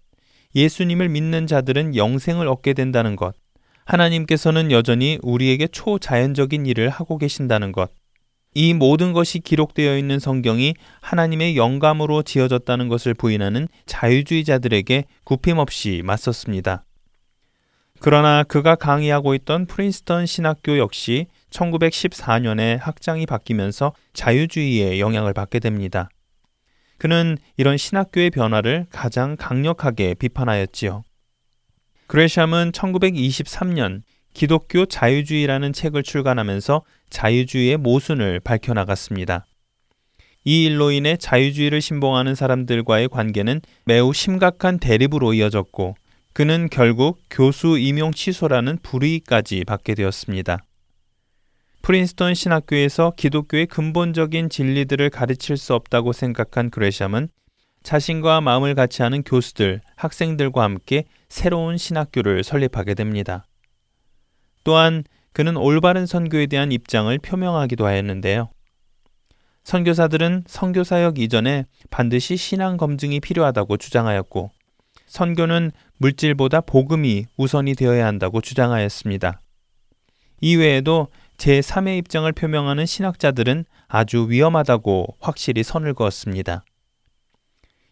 예수님을 0.55 1.09
믿는 1.09 1.45
자들은 1.45 1.97
영생을 1.97 2.47
얻게 2.47 2.71
된다는 2.71 3.17
것, 3.17 3.35
하나님께서는 3.83 4.71
여전히 4.71 5.19
우리에게 5.21 5.67
초자연적인 5.67 6.65
일을 6.67 6.87
하고 6.87 7.17
계신다는 7.17 7.73
것, 7.73 7.91
이 8.53 8.73
모든 8.73 9.11
것이 9.11 9.39
기록되어 9.39 9.97
있는 9.97 10.19
성경이 10.19 10.73
하나님의 11.01 11.57
영감으로 11.57 12.23
지어졌다는 12.23 12.87
것을 12.87 13.13
부인하는 13.13 13.67
자유주의자들에게 13.85 15.03
굽힘없이 15.25 16.01
맞섰습니다. 16.05 16.85
그러나 17.99 18.43
그가 18.43 18.75
강의하고 18.75 19.33
있던 19.33 19.65
프린스턴 19.65 20.27
신학교 20.27 20.77
역시 20.77 21.25
1914년에 21.51 22.79
학장이 22.79 23.25
바뀌면서 23.25 23.93
자유주의에 24.13 24.99
영향을 24.99 25.33
받게 25.33 25.59
됩니다. 25.59 26.09
그는 26.97 27.37
이런 27.57 27.77
신학교의 27.77 28.31
변화를 28.31 28.87
가장 28.91 29.35
강력하게 29.37 30.15
비판하였지요. 30.15 31.03
그레샴은 32.07 32.71
1923년 32.71 34.01
기독교 34.33 34.85
자유주의라는 34.85 35.73
책을 35.73 36.03
출간하면서 36.03 36.83
자유주의의 37.09 37.77
모순을 37.77 38.39
밝혀나갔습니다. 38.39 39.45
이 40.43 40.63
일로 40.63 40.91
인해 40.91 41.17
자유주의를 41.17 41.81
신봉하는 41.81 42.33
사람들과의 42.33 43.09
관계는 43.09 43.61
매우 43.83 44.13
심각한 44.13 44.79
대립으로 44.79 45.33
이어졌고 45.33 45.95
그는 46.31 46.69
결국 46.71 47.19
교수 47.29 47.77
임용 47.79 48.11
취소라는 48.11 48.77
불이익까지 48.81 49.65
받게 49.65 49.95
되었습니다. 49.95 50.59
프린스턴 51.87 52.33
신학교에서 52.33 53.13
기독교의 53.15 53.67
근본적인 53.67 54.49
진리들을 54.49 55.09
가르칠 55.09 55.55
수 55.55 55.73
없다고 55.73 56.11
생각한 56.11 56.69
그레샴은 56.69 57.29
자신과 57.81 58.41
마음을 58.41 58.75
같이 58.75 59.03
하는 59.03 59.23
교수들, 59.23 59.79
학생들과 59.95 60.63
함께 60.63 61.05
새로운 61.29 61.77
신학교를 61.77 62.43
설립하게 62.43 62.93
됩니다. 62.93 63.45
또한 64.65 65.05
그는 65.31 65.55
올바른 65.55 66.05
선교에 66.05 66.47
대한 66.47 66.73
입장을 66.73 67.17
표명하기도 67.19 67.85
하였는데요. 67.85 68.49
선교사들은 69.63 70.43
선교사역 70.45 71.19
이전에 71.19 71.67
반드시 71.89 72.35
신앙 72.35 72.75
검증이 72.75 73.21
필요하다고 73.21 73.77
주장하였고, 73.77 74.51
선교는 75.05 75.71
물질보다 75.99 76.59
복음이 76.59 77.27
우선이 77.37 77.75
되어야 77.75 78.05
한다고 78.07 78.41
주장하였습니다. 78.41 79.39
이외에도 80.41 81.07
제3의 81.37 81.97
입장을 81.99 82.31
표명하는 82.31 82.85
신학자들은 82.85 83.65
아주 83.87 84.27
위험하다고 84.29 85.17
확실히 85.19 85.63
선을 85.63 85.93
그었습니다. 85.93 86.63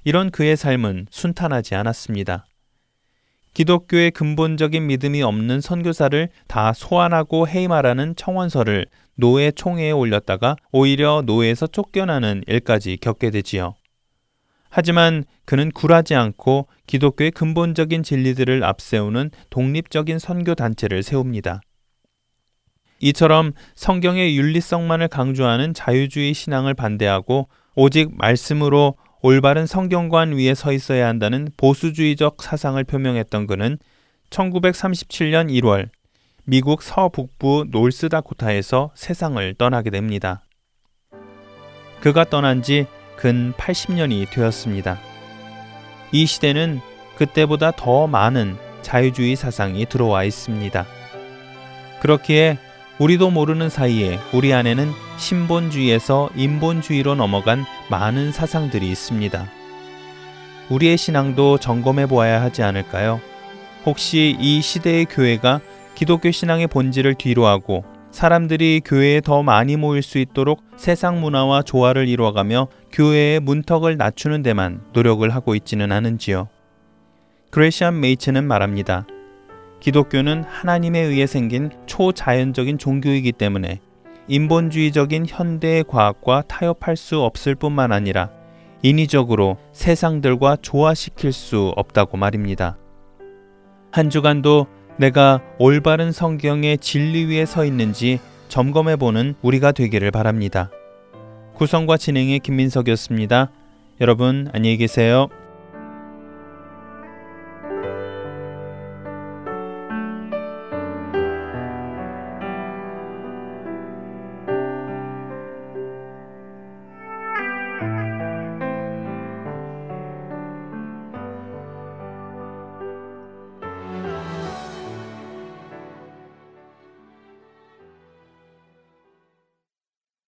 이런 0.03 0.29
그의 0.29 0.57
삶은 0.57 1.07
순탄하지 1.09 1.75
않았습니다. 1.75 2.45
기독교의 3.53 4.11
근본적인 4.11 4.85
믿음이 4.85 5.23
없는 5.23 5.61
선교사를 5.61 6.29
다 6.47 6.73
소환하고 6.73 7.47
해임하라는 7.47 8.15
청원서를 8.17 8.85
노예 9.15 9.51
총회에 9.51 9.91
올렸다가 9.91 10.57
오히려 10.71 11.23
노예에서 11.25 11.67
쫓겨나는 11.67 12.43
일까지 12.47 12.97
겪게 12.99 13.31
되지요. 13.31 13.75
하지만 14.69 15.23
그는 15.45 15.71
굴하지 15.71 16.15
않고 16.15 16.67
기독교의 16.85 17.31
근본적인 17.31 18.03
진리들을 18.03 18.61
앞세우는 18.63 19.31
독립적인 19.49 20.19
선교 20.19 20.53
단체를 20.53 21.01
세웁니다. 21.01 21.61
이처럼 22.99 23.53
성경의 23.75 24.37
윤리성만을 24.37 25.07
강조하는 25.09 25.73
자유주의 25.73 26.33
신앙을 26.33 26.73
반대하고 26.73 27.47
오직 27.75 28.09
말씀으로 28.15 28.95
올바른 29.21 29.65
성경관 29.65 30.33
위에 30.33 30.53
서 30.53 30.71
있어야 30.71 31.07
한다는 31.07 31.49
보수주의적 31.57 32.41
사상을 32.41 32.83
표명했던 32.83 33.47
그는 33.47 33.77
1937년 34.29 35.49
1월 35.61 35.89
미국 36.45 36.81
서북부 36.83 37.65
놀스다코타에서 37.71 38.91
세상을 38.95 39.55
떠나게 39.55 39.89
됩니다. 39.89 40.43
그가 42.01 42.23
떠난 42.25 42.61
지 42.61 42.85
근 43.15 43.53
80년이 43.53 44.29
되었습니다. 44.29 44.99
이 46.11 46.25
시대는 46.25 46.79
그때보다 47.17 47.71
더 47.71 48.07
많은 48.07 48.57
자유주의 48.81 49.35
사상이 49.35 49.85
들어와 49.85 50.23
있습니다. 50.23 50.85
그렇기에 52.01 52.59
우리도 52.97 53.29
모르는 53.29 53.69
사이에 53.69 54.19
우리 54.33 54.53
안에는 54.53 54.89
신본주의에서 55.17 56.29
인본주의로 56.35 57.15
넘어간 57.15 57.65
많은 57.89 58.31
사상들이 58.31 58.89
있습니다. 58.89 59.45
우리의 60.69 60.97
신앙도 60.97 61.57
점검해 61.57 62.07
보아야 62.07 62.41
하지 62.41 62.63
않을까요? 62.63 63.19
혹시 63.85 64.35
이 64.39 64.61
시대의 64.61 65.05
교회가 65.05 65.59
기독교 65.93 66.31
신앙의 66.31 66.67
본질을 66.67 67.15
뒤로하고 67.15 67.83
사람들이 68.11 68.81
교회에 68.85 69.19
더 69.19 69.43
많이 69.43 69.75
모일 69.75 70.01
수 70.01 70.17
있도록 70.17 70.63
세상 70.77 71.19
문화와 71.19 71.63
조화를 71.63 72.07
이루어가며 72.07 72.69
교회의 72.93 73.41
문턱을 73.41 73.97
낮추는 73.97 74.41
데만 74.41 74.81
노력을 74.93 75.29
하고 75.29 75.53
있지는 75.53 75.91
않은지요. 75.91 76.47
그레시안 77.51 77.99
메이츠는 77.99 78.45
말합니다. 78.45 79.05
기독교는 79.85 80.43
하나님에 80.45 80.99
의해 80.99 81.27
생긴 81.27 81.69
초자연적인 81.85 82.79
종교이기 82.79 83.31
때문에 83.31 83.81
인본주의적인 84.27 85.27
현대의 85.27 85.83
과학과 85.87 86.41
타협할 86.47 86.97
수 86.97 87.21
없을 87.21 87.53
뿐만 87.53 87.91
아니라 87.91 88.31
인위적으로 88.81 89.57
세상들과 89.73 90.57
조화시킬 90.63 91.31
수 91.31 91.71
없다고 91.75 92.17
말입니다. 92.17 92.79
한 93.91 94.09
주간도 94.09 94.65
내가 94.97 95.41
올바른 95.59 96.11
성경의 96.11 96.79
진리 96.79 97.25
위에 97.25 97.45
서 97.45 97.63
있는지 97.63 98.19
점검해 98.47 98.95
보는 98.95 99.35
우리가 99.43 99.71
되기를 99.71 100.09
바랍니다. 100.09 100.71
구성과 101.53 101.97
진행의 101.97 102.39
김민석이었습니다. 102.39 103.51
여러분 104.01 104.49
안녕히 104.51 104.77
계세요. 104.77 105.29